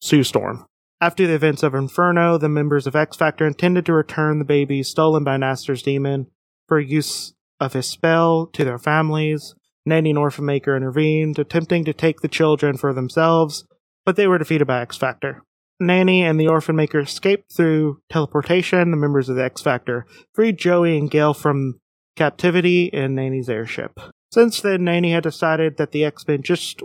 Sue 0.00 0.24
Storm. 0.24 0.64
After 1.00 1.26
the 1.26 1.34
events 1.34 1.62
of 1.62 1.74
Inferno, 1.74 2.38
the 2.38 2.48
members 2.48 2.86
of 2.86 2.96
X 2.96 3.16
Factor 3.16 3.46
intended 3.46 3.84
to 3.86 3.92
return 3.92 4.38
the 4.38 4.44
babies 4.46 4.88
stolen 4.88 5.24
by 5.24 5.36
N'astirh's 5.36 5.82
demon 5.82 6.28
for 6.66 6.80
use 6.80 7.34
of 7.60 7.74
his 7.74 7.86
spell 7.86 8.46
to 8.54 8.64
their 8.64 8.78
families. 8.78 9.54
Nanny 9.84 10.10
and 10.10 10.18
Orphan 10.18 10.46
Maker 10.46 10.74
intervened, 10.74 11.38
attempting 11.38 11.84
to 11.84 11.92
take 11.92 12.20
the 12.20 12.28
children 12.28 12.76
for 12.76 12.92
themselves, 12.92 13.66
but 14.06 14.16
they 14.16 14.26
were 14.26 14.38
defeated 14.38 14.66
by 14.66 14.80
X 14.80 14.96
Factor. 14.96 15.42
Nanny 15.78 16.22
and 16.22 16.40
the 16.40 16.48
Orphan 16.48 16.76
Maker 16.76 17.00
escaped 17.00 17.52
through 17.54 18.00
teleportation. 18.08 18.90
The 18.90 18.96
members 18.96 19.28
of 19.28 19.36
the 19.36 19.44
X 19.44 19.60
Factor 19.60 20.06
freed 20.34 20.56
Joey 20.56 20.96
and 20.96 21.10
Gail 21.10 21.34
from 21.34 21.78
captivity 22.16 22.86
in 22.86 23.14
Nanny's 23.14 23.50
airship. 23.50 24.00
Since 24.32 24.62
then, 24.62 24.84
Nanny 24.84 25.12
had 25.12 25.22
decided 25.22 25.76
that 25.76 25.92
the 25.92 26.04
X 26.04 26.26
Men 26.26 26.42
just 26.42 26.82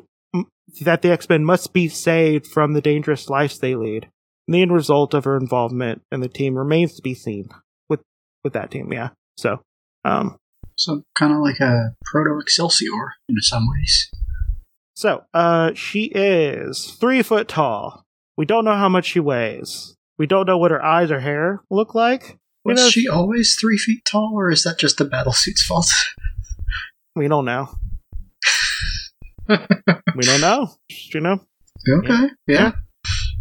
that 0.81 1.01
the 1.01 1.11
X 1.11 1.29
Men 1.29 1.45
must 1.45 1.73
be 1.73 1.87
saved 1.87 2.47
from 2.47 2.73
the 2.73 2.81
dangerous 2.81 3.29
lives 3.29 3.59
they 3.59 3.75
lead. 3.75 4.09
And 4.47 4.55
the 4.55 4.61
end 4.61 4.73
result 4.73 5.13
of 5.13 5.23
her 5.23 5.37
involvement 5.37 6.01
in 6.11 6.19
the 6.19 6.27
team 6.27 6.57
remains 6.57 6.95
to 6.95 7.01
be 7.01 7.13
seen 7.13 7.49
with 7.87 8.01
with 8.43 8.53
that 8.53 8.71
team. 8.71 8.91
Yeah. 8.91 9.09
So, 9.37 9.61
um, 10.03 10.37
so 10.75 11.03
kind 11.15 11.31
of 11.31 11.39
like 11.39 11.59
a 11.59 11.95
proto 12.05 12.39
Excelsior 12.39 13.13
in 13.29 13.35
some 13.41 13.67
ways. 13.69 14.09
So, 15.01 15.23
uh, 15.33 15.71
she 15.73 16.11
is 16.13 16.95
three 16.99 17.23
foot 17.23 17.47
tall. 17.47 18.05
We 18.37 18.45
don't 18.45 18.65
know 18.65 18.75
how 18.75 18.87
much 18.87 19.05
she 19.07 19.19
weighs. 19.19 19.95
We 20.19 20.27
don't 20.27 20.45
know 20.45 20.59
what 20.59 20.69
her 20.69 20.85
eyes 20.85 21.09
or 21.09 21.19
hair 21.19 21.63
look 21.71 21.95
like. 21.95 22.37
Was 22.63 22.79
know, 22.79 22.87
she 22.87 23.07
always 23.07 23.55
three 23.59 23.79
feet 23.79 24.05
tall, 24.05 24.33
or 24.35 24.51
is 24.51 24.61
that 24.61 24.77
just 24.77 24.99
the 24.99 25.05
battle 25.05 25.33
suit's 25.33 25.63
fault? 25.63 25.87
we 27.15 27.27
don't 27.27 27.45
know. 27.45 27.69
we 29.49 30.23
don't 30.23 30.39
know. 30.39 30.69
Do 30.87 30.95
You 31.15 31.21
know. 31.21 31.39
Okay. 31.89 32.27
Yeah. 32.45 32.73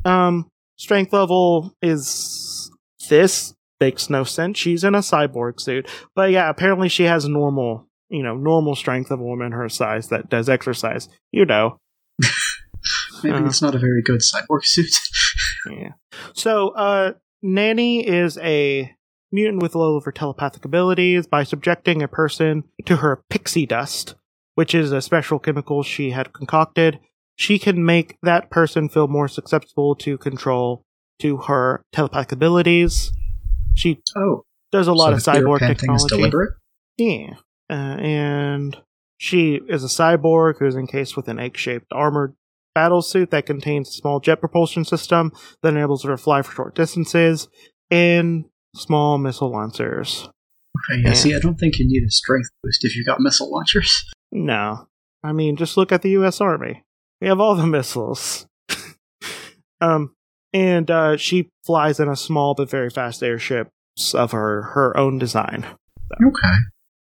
yeah. 0.07 0.27
Um, 0.27 0.49
strength 0.79 1.13
level 1.13 1.75
is 1.83 2.71
this 3.11 3.53
makes 3.81 4.09
no 4.09 4.25
sense. 4.25 4.57
She's 4.57 4.83
in 4.83 4.95
a 4.95 5.01
cyborg 5.01 5.61
suit, 5.61 5.87
but 6.17 6.31
yeah, 6.31 6.49
apparently 6.49 6.89
she 6.89 7.03
has 7.03 7.29
normal, 7.29 7.87
you 8.11 8.23
know, 8.23 8.37
normal 8.37 8.75
strength 8.75 9.11
of 9.11 9.21
a 9.21 9.23
woman 9.23 9.53
her 9.53 9.69
size 9.69 10.09
that 10.09 10.29
does 10.29 10.49
exercise. 10.49 11.09
You 11.33 11.45
know. 11.45 11.79
Maybe 13.23 13.37
uh, 13.37 13.47
it's 13.47 13.63
not 13.63 13.75
a 13.75 13.79
very 13.79 14.03
good 14.03 14.21
cyborg 14.21 14.65
suit. 14.65 14.93
yeah. 15.71 15.93
So, 16.35 16.71
uh, 16.71 17.13
Nanny 17.43 18.07
is 18.07 18.39
a 18.39 18.95
mutant 19.33 19.63
with 19.63 19.75
low 19.75 19.95
level 19.95 20.13
telepathic 20.13 20.65
abilities 20.65 21.27
by 21.27 21.45
subjecting 21.45 22.03
a 22.03 22.09
person 22.09 22.65
to 22.87 22.97
her 22.97 23.23
pixie 23.29 23.67
dust 23.67 24.15
which 24.61 24.75
is 24.75 24.93
a 24.93 25.01
special 25.01 25.39
chemical 25.39 25.83
she 25.83 26.11
had 26.11 26.35
concocted, 26.35 27.01
she 27.35 27.59
can 27.59 27.83
make 27.83 28.19
that 28.23 28.51
person 28.51 28.91
feel 28.91 29.09
more 29.09 29.27
susceptible 29.27 29.95
to 29.95 30.19
control 30.19 30.85
to 31.19 31.39
her 31.39 31.83
telepathic 31.93 32.33
abilities. 32.33 33.11
She 33.75 34.03
oh, 34.17 34.45
does 34.71 34.87
a 34.87 34.93
lot 34.93 35.19
so 35.19 35.33
of 35.33 35.43
cyborg 35.43 35.61
technology. 35.61 36.31
Yeah, 36.99 37.37
uh, 37.71 37.97
and 38.01 38.77
she 39.19 39.61
is 39.69 39.85
a 39.85 39.87
cyborg 39.87 40.59
who's 40.59 40.75
encased 40.75 41.17
with 41.17 41.29
an 41.29 41.39
egg-shaped 41.39 41.87
armored 41.93 42.35
battle 42.75 43.03
suit 43.03 43.31
that 43.31 43.47
contains 43.47 43.89
a 43.89 43.93
small 43.93 44.21
jet 44.21 44.41
propulsion 44.41 44.85
system 44.85 45.33
that 45.63 45.75
enables 45.75 46.03
her 46.03 46.11
to 46.11 46.17
fly 46.17 46.43
for 46.43 46.53
short 46.53 46.75
distances 46.75 47.49
and 47.91 48.45
small 48.75 49.19
missile 49.19 49.51
launchers. 49.51 50.29
Okay, 50.91 51.03
yeah. 51.03 51.13
See, 51.13 51.35
I 51.35 51.39
don't 51.39 51.57
think 51.57 51.79
you 51.79 51.87
need 51.87 52.05
a 52.07 52.11
strength 52.11 52.49
boost 52.63 52.85
if 52.85 52.97
you've 52.97 53.07
got 53.07 53.21
missile 53.21 53.51
launchers. 53.51 54.05
No. 54.33 54.89
I 55.23 55.33
mean, 55.33 55.57
just 55.57 55.77
look 55.77 55.93
at 55.93 56.03
the 56.03 56.11
U.S. 56.11 56.41
Army. 56.41 56.83
We 57.21 57.29
have 57.29 57.41
all 57.41 57.55
the 57.55 57.67
missiles. 57.67 58.47
um, 59.81 60.15
and 60.53 60.91
uh, 60.91 61.17
she 61.17 61.51
flies 61.65 62.01
in 62.01 62.09
a 62.09 62.17
small 62.17 62.55
but 62.55 62.71
very 62.71 62.91
fast 62.91 63.23
airship 63.23 63.69
of 64.15 64.33
her 64.33 64.63
her 64.63 64.97
own 64.97 65.19
design. 65.19 65.67
So 66.09 66.29
okay. 66.29 66.57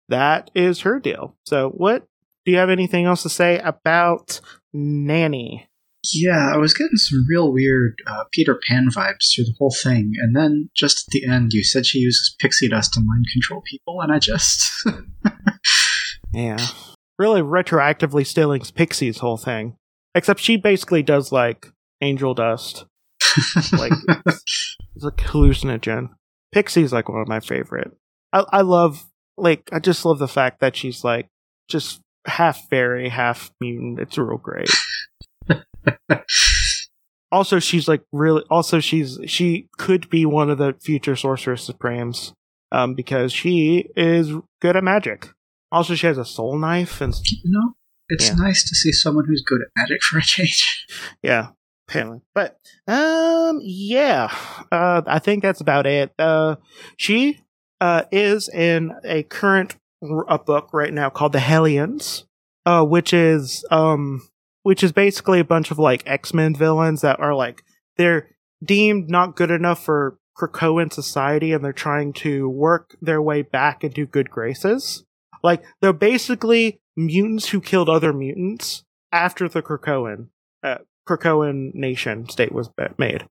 That 0.09 0.51
is 0.55 0.81
her 0.81 0.99
deal. 0.99 1.37
So, 1.44 1.71
what 1.71 2.07
do 2.44 2.53
you 2.53 2.59
have 2.59 2.71
anything 2.71 3.05
else 3.05 3.23
to 3.23 3.29
say 3.29 3.59
about 3.59 4.40
Nanny? 4.73 5.68
Yeah, 6.14 6.53
I 6.55 6.57
was 6.57 6.75
getting 6.75 6.97
some 6.97 7.27
real 7.29 7.53
weird 7.53 8.01
uh, 8.07 8.25
Peter 8.33 8.59
Pan 8.66 8.88
vibes 8.88 9.35
through 9.35 9.44
the 9.44 9.55
whole 9.59 9.75
thing, 9.75 10.12
and 10.18 10.35
then 10.35 10.71
just 10.75 11.09
at 11.09 11.12
the 11.12 11.27
end, 11.27 11.53
you 11.53 11.64
said 11.64 11.85
she 11.85 11.99
uses 11.99 12.37
pixie 12.38 12.68
dust 12.68 12.94
to 12.94 13.01
mind 13.01 13.27
control 13.33 13.62
people, 13.66 14.01
and 14.01 14.12
I 14.12 14.18
just 14.18 14.71
yeah, 16.33 16.64
really 17.18 17.42
retroactively 17.42 18.25
stealing 18.27 18.62
Pixie's 18.62 19.18
whole 19.18 19.37
thing. 19.37 19.77
Except 20.14 20.40
she 20.40 20.57
basically 20.57 21.03
does 21.03 21.33
like 21.33 21.66
angel 22.01 22.33
dust. 22.33 22.87
like 23.73 23.92
it's, 24.27 24.77
it's 24.94 25.05
a 25.05 25.11
hallucinogen. 25.11 26.11
Pixie's 26.53 26.92
like 26.92 27.09
one 27.09 27.21
of 27.21 27.29
my 27.29 27.40
favorite. 27.40 27.90
I, 28.33 28.44
I 28.51 28.61
love 28.62 29.07
like 29.38 29.68
I 29.72 29.79
just 29.79 30.05
love 30.05 30.18
the 30.18 30.29
fact 30.29 30.61
that 30.61 30.77
she's 30.77 31.05
like 31.05 31.29
just 31.68 32.01
half 32.27 32.68
fairy, 32.68 33.09
half 33.09 33.51
mutant. 33.61 34.01
It's 34.01 34.18
real 34.18 34.38
great. 34.38 34.70
also, 37.33 37.59
she's 37.59 37.88
like 37.88 38.03
really. 38.12 38.42
Also, 38.51 38.81
she's 38.81 39.18
she 39.27 39.68
could 39.79 40.09
be 40.11 40.27
one 40.27 40.51
of 40.51 40.59
the 40.59 40.74
future 40.81 41.16
sorceress 41.16 41.62
supremes, 41.62 42.33
um, 42.72 42.94
because 42.94 43.33
she 43.33 43.88
is 43.96 44.33
good 44.61 44.77
at 44.77 44.85
magic. 44.85 45.29
Also, 45.70 45.94
she 45.94 46.07
has 46.07 46.18
a 46.18 46.24
soul 46.24 46.59
knife, 46.59 47.01
and 47.01 47.14
you 47.24 47.51
know, 47.51 47.74
it's 48.09 48.29
yeah. 48.29 48.35
nice 48.35 48.68
to 48.68 48.74
see 48.74 48.92
someone 48.92 49.27
who's 49.27 49.42
good 49.42 49.61
at 49.62 49.68
magic 49.77 50.03
for 50.03 50.18
a 50.18 50.22
change. 50.22 50.87
Yeah, 51.22 51.48
apparently. 51.88 52.20
But 52.35 52.59
um, 52.87 53.61
yeah, 53.62 54.35
uh, 54.70 55.03
I 55.07 55.18
think 55.18 55.42
that's 55.42 55.61
about 55.61 55.87
it. 55.87 56.12
Uh, 56.18 56.57
she 56.96 57.40
uh 57.81 58.05
is 58.11 58.49
in 58.49 58.95
a 59.05 59.23
current 59.25 59.77
a 60.29 60.38
book 60.38 60.71
right 60.73 60.93
now 60.93 61.11
called 61.11 61.33
The 61.33 61.41
Hellions, 61.41 62.25
uh, 62.67 62.85
which 62.85 63.12
is 63.12 63.64
um, 63.71 64.29
which 64.62 64.83
is 64.83 64.93
basically 64.93 65.41
a 65.41 65.45
bunch 65.45 65.71
of 65.71 65.79
like 65.79 66.03
X 66.07 66.33
Men 66.33 66.55
villains 66.55 67.01
that 67.01 67.21
are 67.21 67.35
like 67.35 67.62
they're 67.97 68.29
deemed 68.62 69.11
not 69.11 69.37
good 69.37 69.51
enough 69.51 69.83
for 69.83 70.19
Krakoan 70.37 70.93
society, 70.93 71.53
and 71.53 71.64
they're 71.64 71.73
trying 71.73 72.12
to 72.14 72.49
work 72.49 72.97
their 73.01 73.21
way 73.21 73.43
back 73.43 73.83
into 73.83 74.07
good 74.07 74.31
graces. 74.31 75.05
Like 75.43 75.62
they're 75.81 75.93
basically 75.93 76.81
mutants 76.97 77.49
who 77.49 77.61
killed 77.61 77.88
other 77.88 78.12
mutants 78.12 78.85
after 79.12 79.49
the 79.49 79.62
Krakoan 79.62 80.29
uh, 80.62 80.79
Krakoan 81.09 81.75
nation 81.75 82.29
state 82.29 82.53
was 82.53 82.71
made. 82.99 83.27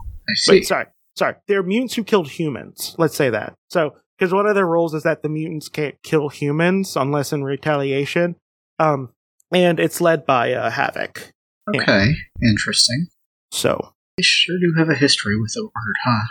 I 0.00 0.34
see. 0.34 0.52
Wait, 0.52 0.66
sorry, 0.66 0.86
sorry. 1.16 1.36
They're 1.48 1.62
mutants 1.62 1.94
who 1.94 2.04
killed 2.04 2.30
humans. 2.30 2.94
Let's 2.98 3.16
say 3.16 3.30
that. 3.30 3.54
So, 3.70 3.96
because 4.18 4.32
one 4.32 4.46
of 4.46 4.54
their 4.54 4.66
rules 4.66 4.94
is 4.94 5.02
that 5.02 5.22
the 5.22 5.28
mutants 5.28 5.68
can't 5.68 5.96
kill 6.02 6.28
humans 6.28 6.96
unless 6.96 7.32
in 7.32 7.44
retaliation. 7.44 8.36
Um, 8.78 9.10
and 9.52 9.78
it's 9.78 10.00
led 10.00 10.26
by 10.26 10.52
uh, 10.52 10.70
Havoc. 10.70 11.32
Okay, 11.74 12.06
yeah. 12.06 12.48
interesting. 12.48 13.08
So 13.50 13.92
they 14.16 14.22
sure 14.22 14.58
do 14.58 14.74
have 14.78 14.88
a 14.88 14.94
history 14.94 15.38
with 15.40 15.52
the 15.52 15.64
word, 15.64 15.94
huh? 16.04 16.26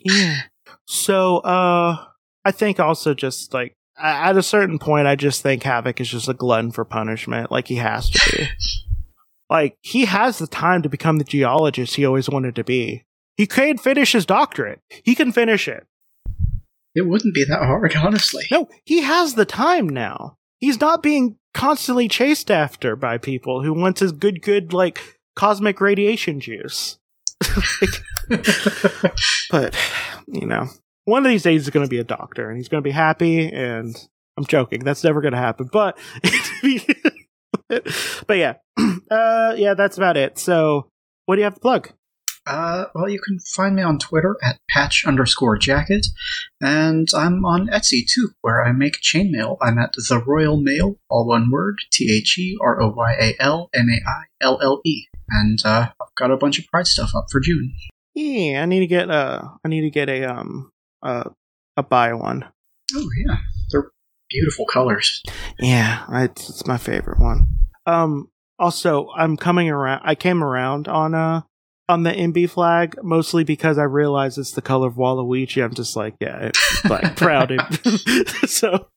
Yeah. 0.00 0.42
So, 0.86 1.38
uh, 1.38 2.04
I 2.44 2.50
think 2.50 2.78
also 2.80 3.14
just 3.14 3.52
like 3.52 3.74
at 3.98 4.36
a 4.36 4.42
certain 4.42 4.78
point, 4.78 5.06
I 5.06 5.16
just 5.16 5.42
think 5.42 5.62
Havoc 5.62 6.00
is 6.00 6.08
just 6.08 6.28
a 6.28 6.34
glutton 6.34 6.70
for 6.70 6.84
punishment. 6.84 7.50
Like 7.50 7.68
he 7.68 7.76
has 7.76 8.10
to 8.10 8.36
be. 8.36 8.48
like 9.50 9.76
he 9.82 10.04
has 10.04 10.38
the 10.38 10.46
time 10.46 10.82
to 10.82 10.88
become 10.88 11.18
the 11.18 11.24
geologist 11.24 11.96
he 11.96 12.06
always 12.06 12.28
wanted 12.28 12.54
to 12.56 12.64
be. 12.64 13.04
He 13.38 13.46
could 13.46 13.80
finish 13.80 14.12
his 14.12 14.26
doctorate. 14.26 14.80
He 15.04 15.14
can 15.14 15.30
finish 15.30 15.68
it. 15.68 15.86
It 16.94 17.06
wouldn't 17.06 17.34
be 17.34 17.44
that 17.44 17.60
hard, 17.62 17.94
honestly. 17.94 18.44
No, 18.50 18.68
he 18.84 19.02
has 19.02 19.34
the 19.34 19.44
time 19.44 19.88
now. 19.88 20.36
He's 20.58 20.80
not 20.80 21.04
being 21.04 21.36
constantly 21.54 22.08
chased 22.08 22.50
after 22.50 22.96
by 22.96 23.16
people 23.16 23.62
who 23.62 23.72
want 23.72 24.00
his 24.00 24.10
good, 24.10 24.42
good, 24.42 24.72
like, 24.72 25.20
cosmic 25.36 25.80
radiation 25.80 26.40
juice. 26.40 26.98
but, 29.52 29.76
you 30.26 30.44
know, 30.44 30.66
one 31.04 31.24
of 31.24 31.30
these 31.30 31.44
days 31.44 31.64
he's 31.64 31.70
going 31.70 31.86
to 31.86 31.90
be 31.90 32.00
a 32.00 32.04
doctor 32.04 32.48
and 32.50 32.56
he's 32.58 32.68
going 32.68 32.82
to 32.82 32.88
be 32.88 32.90
happy. 32.90 33.48
And 33.52 33.94
I'm 34.36 34.46
joking. 34.46 34.80
That's 34.82 35.04
never 35.04 35.20
going 35.20 35.34
to 35.34 35.38
happen. 35.38 35.68
But, 35.72 35.96
but 38.26 38.36
yeah, 38.36 38.54
uh, 39.10 39.54
yeah, 39.56 39.74
that's 39.74 39.96
about 39.96 40.16
it. 40.16 40.38
So, 40.38 40.88
what 41.26 41.36
do 41.36 41.40
you 41.40 41.44
have 41.44 41.54
to 41.54 41.60
plug? 41.60 41.92
Uh, 42.48 42.86
well, 42.94 43.10
you 43.10 43.20
can 43.20 43.38
find 43.40 43.76
me 43.76 43.82
on 43.82 43.98
Twitter 43.98 44.36
at 44.42 44.58
patch 44.70 45.04
underscore 45.06 45.58
jacket, 45.58 46.06
and 46.62 47.06
I'm 47.14 47.44
on 47.44 47.68
Etsy 47.68 48.00
too, 48.10 48.30
where 48.40 48.64
I 48.64 48.72
make 48.72 49.02
chainmail. 49.02 49.58
I'm 49.60 49.78
at 49.78 49.92
the 49.92 50.22
Royal 50.26 50.58
Maille, 50.58 50.96
all 51.10 51.28
one 51.28 51.50
word, 51.50 51.76
T 51.92 52.10
H 52.10 52.38
E 52.38 52.56
R 52.62 52.80
O 52.80 52.88
Y 52.88 53.12
A 53.20 53.34
L 53.38 53.68
M 53.74 53.88
A 53.90 54.08
I 54.08 54.22
L 54.40 54.58
L 54.62 54.80
E, 54.86 55.04
and 55.28 55.58
uh, 55.62 55.90
I've 56.00 56.14
got 56.16 56.30
a 56.30 56.38
bunch 56.38 56.58
of 56.58 56.64
Pride 56.68 56.86
stuff 56.86 57.10
up 57.14 57.26
for 57.30 57.38
June. 57.38 57.74
Yeah, 58.14 58.62
I 58.62 58.66
need 58.66 58.80
to 58.80 58.86
get 58.86 59.10
uh, 59.10 59.42
I 59.62 59.68
need 59.68 59.82
to 59.82 59.90
get 59.90 60.08
a 60.08 60.24
um, 60.24 60.70
uh, 61.02 61.24
a 61.76 61.82
buy 61.82 62.14
one. 62.14 62.46
Oh 62.96 63.08
yeah, 63.26 63.36
they're 63.70 63.90
beautiful 64.30 64.64
colors. 64.64 65.22
Yeah, 65.58 66.04
it's, 66.24 66.48
it's 66.48 66.66
my 66.66 66.78
favorite 66.78 67.20
one. 67.20 67.46
Um, 67.84 68.30
also, 68.58 69.10
I'm 69.14 69.36
coming 69.36 69.68
around. 69.68 70.00
I 70.02 70.14
came 70.14 70.42
around 70.42 70.88
on 70.88 71.14
uh 71.14 71.42
on 71.88 72.02
the 72.02 72.10
NB 72.10 72.50
flag, 72.50 72.96
mostly 73.02 73.44
because 73.44 73.78
I 73.78 73.84
realize 73.84 74.36
it's 74.36 74.52
the 74.52 74.62
color 74.62 74.88
of 74.88 74.94
Waluigi. 74.94 75.64
I'm 75.64 75.74
just 75.74 75.96
like, 75.96 76.14
yeah, 76.20 76.50
it's 76.50 76.84
like 76.84 77.16
proud. 77.16 77.52
so 78.46 78.88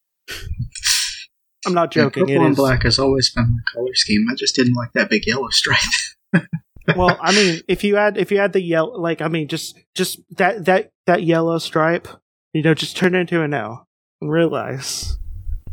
I'm 1.65 1.73
not 1.73 1.91
joking. 1.91 2.27
Yeah, 2.27 2.36
purple 2.36 2.47
and 2.47 2.56
black 2.56 2.84
has 2.84 2.99
always 2.99 3.32
been 3.34 3.49
my 3.49 3.62
color 3.73 3.93
scheme. 3.93 4.25
I 4.32 4.36
just 4.36 4.56
didn't 4.56 4.73
like 4.73 4.93
that 4.93 5.10
big 5.10 5.25
yellow 5.25 5.49
stripe. 5.49 5.80
well, 6.95 7.17
I 7.21 7.34
mean, 7.34 7.62
if 7.67 7.84
you 7.84 7.97
add 7.97 8.17
if 8.17 8.32
you 8.32 8.39
add 8.39 8.54
the 8.54 8.62
yellow, 8.62 8.99
like 8.99 9.21
I 9.21 9.27
mean, 9.27 9.47
just 9.47 9.80
just 9.95 10.19
that 10.38 10.65
that 10.65 10.89
that 11.06 11.23
yellow 11.23 11.58
stripe, 11.60 12.08
you 12.54 12.62
know, 12.62 12.73
just 12.73 12.97
turn 12.97 13.15
it 13.15 13.19
into 13.19 13.41
an 13.41 13.54
L 13.54 13.86
and 14.21 14.32
realize. 14.32 15.17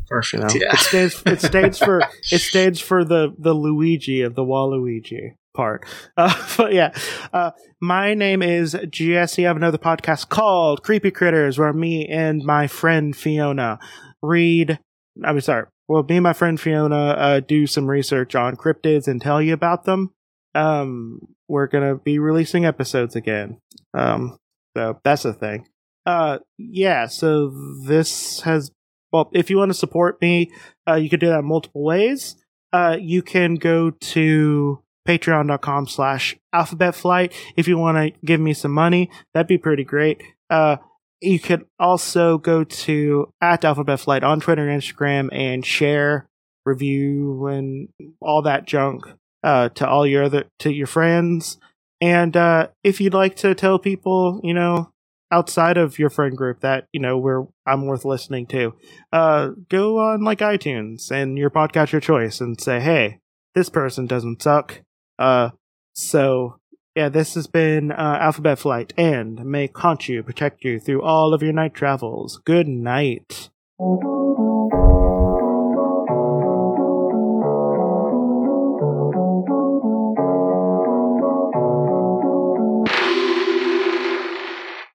Perfect. 0.09 0.55
You 0.55 0.61
know, 0.61 0.67
yeah. 0.67 0.73
It 0.73 0.79
stands. 0.79 1.23
It 1.27 1.41
stands 1.41 1.79
for. 1.79 2.03
it 2.33 2.41
stands 2.41 2.81
for 2.81 3.05
the 3.05 3.35
the 3.39 3.55
Luigi 3.55 4.23
of 4.23 4.35
the 4.35 4.45
Waluigi 4.45 5.35
part. 5.59 5.85
Uh, 6.17 6.35
but 6.57 6.73
yeah, 6.73 6.93
uh, 7.33 7.53
my 7.81 8.15
name 8.15 8.43
is 8.43 8.77
Jesse. 8.91 9.45
I 9.45 9.49
have 9.49 9.57
another 9.57 9.79
podcast 9.79 10.29
called 10.29 10.83
Creepy 10.83 11.13
Critters, 11.13 11.59
where 11.59 11.73
me 11.73 12.09
and 12.09 12.43
my 12.43 12.67
friend 12.67 13.15
Fiona 13.15 13.79
read. 14.21 14.81
I'm 15.25 15.41
sorry. 15.41 15.67
Well, 15.87 16.03
me 16.03 16.17
and 16.17 16.25
my 16.25 16.33
friend 16.33 16.59
Fiona 16.59 16.97
uh, 16.97 17.41
do 17.41 17.69
some 17.69 17.87
research 17.87 18.35
on 18.35 18.57
cryptids 18.57 19.07
and 19.07 19.21
tell 19.21 19.41
you 19.41 19.53
about 19.53 19.85
them. 19.85 20.13
Um, 20.57 21.21
we're 21.47 21.69
gonna 21.69 21.95
be 21.97 22.19
releasing 22.19 22.65
episodes 22.65 23.15
again. 23.15 23.61
Um, 23.95 24.39
so 24.77 25.01
that's 25.05 25.23
the 25.23 25.33
thing. 25.33 25.69
Uh, 26.05 26.39
yeah. 26.57 27.07
So 27.07 27.53
this 27.85 28.41
has. 28.41 28.73
Well, 29.13 29.31
if 29.33 29.51
you 29.51 29.57
want 29.57 29.71
to 29.71 29.75
support 29.75 30.21
me, 30.21 30.51
uh, 30.89 30.97
you 30.97 31.09
can 31.09 31.21
do 31.21 31.29
that 31.29 31.43
multiple 31.43 31.85
ways. 31.85 32.37
Uh, 32.73 32.97
you 33.01 33.23
can 33.23 33.55
go 33.55 33.91
to 33.91 34.83
patreon.com 35.09 35.89
slash 35.89 36.37
alphabet 36.53 36.95
flight 36.95 37.33
if 37.57 37.67
you 37.67 37.79
want 37.79 37.97
to 37.97 38.27
give 38.27 38.39
me 38.41 38.53
some 38.53 38.71
money 38.71 39.11
that'd 39.33 39.47
be 39.49 39.59
pretty 39.59 39.85
great. 39.85 40.23
Uh 40.51 40.77
you 41.21 41.41
could 41.41 41.67
also 41.81 42.39
go 42.39 42.63
to 42.63 43.33
at 43.41 43.65
alphabet 43.65 43.99
flight 43.99 44.23
on 44.23 44.39
twitter 44.39 44.69
and 44.69 44.81
instagram 44.81 45.29
and 45.33 45.67
share 45.67 46.29
review 46.65 47.47
and 47.47 47.89
all 48.21 48.43
that 48.43 48.67
junk 48.67 49.03
uh 49.43 49.69
to 49.71 49.89
all 49.89 50.07
your 50.07 50.25
other 50.25 50.45
to 50.59 50.71
your 50.71 50.87
friends. 50.87 51.59
And 52.01 52.37
uh 52.37 52.69
if 52.85 53.01
you'd 53.01 53.15
like 53.15 53.35
to 53.37 53.55
tell 53.55 53.79
people 53.79 54.41
you 54.45 54.53
know 54.53 54.93
outside 55.31 55.77
of 55.77 55.99
your 55.99 56.11
friend 56.11 56.37
group 56.37 56.61
that 56.61 56.87
you 56.93 57.01
know 57.01 57.19
where 57.19 57.47
i'm 57.67 57.87
worth 57.87 58.05
listening 58.05 58.47
to 58.47 58.75
uh 59.13 59.51
go 59.69 59.99
on 59.99 60.23
like 60.23 60.39
itunes 60.39 61.11
and 61.11 61.37
your 61.37 61.51
podcast 61.51 61.93
your 61.93 62.01
choice 62.01 62.41
and 62.41 62.59
say 62.59 62.81
hey 62.81 63.19
this 63.55 63.69
person 63.69 64.07
doesn't 64.07 64.41
suck 64.41 64.81
uh, 65.19 65.51
so 65.93 66.59
yeah, 66.95 67.09
this 67.09 67.35
has 67.35 67.47
been 67.47 67.93
uh, 67.93 68.19
Alphabet 68.21 68.59
Flight, 68.59 68.93
and 68.97 69.45
may 69.45 69.69
Khonshu 69.69 70.25
protect 70.27 70.65
you 70.65 70.81
through 70.81 71.03
all 71.03 71.33
of 71.33 71.43
your 71.43 71.53
night 71.53 71.73
travels. 71.73 72.41
Good 72.45 72.67
night. 72.67 73.51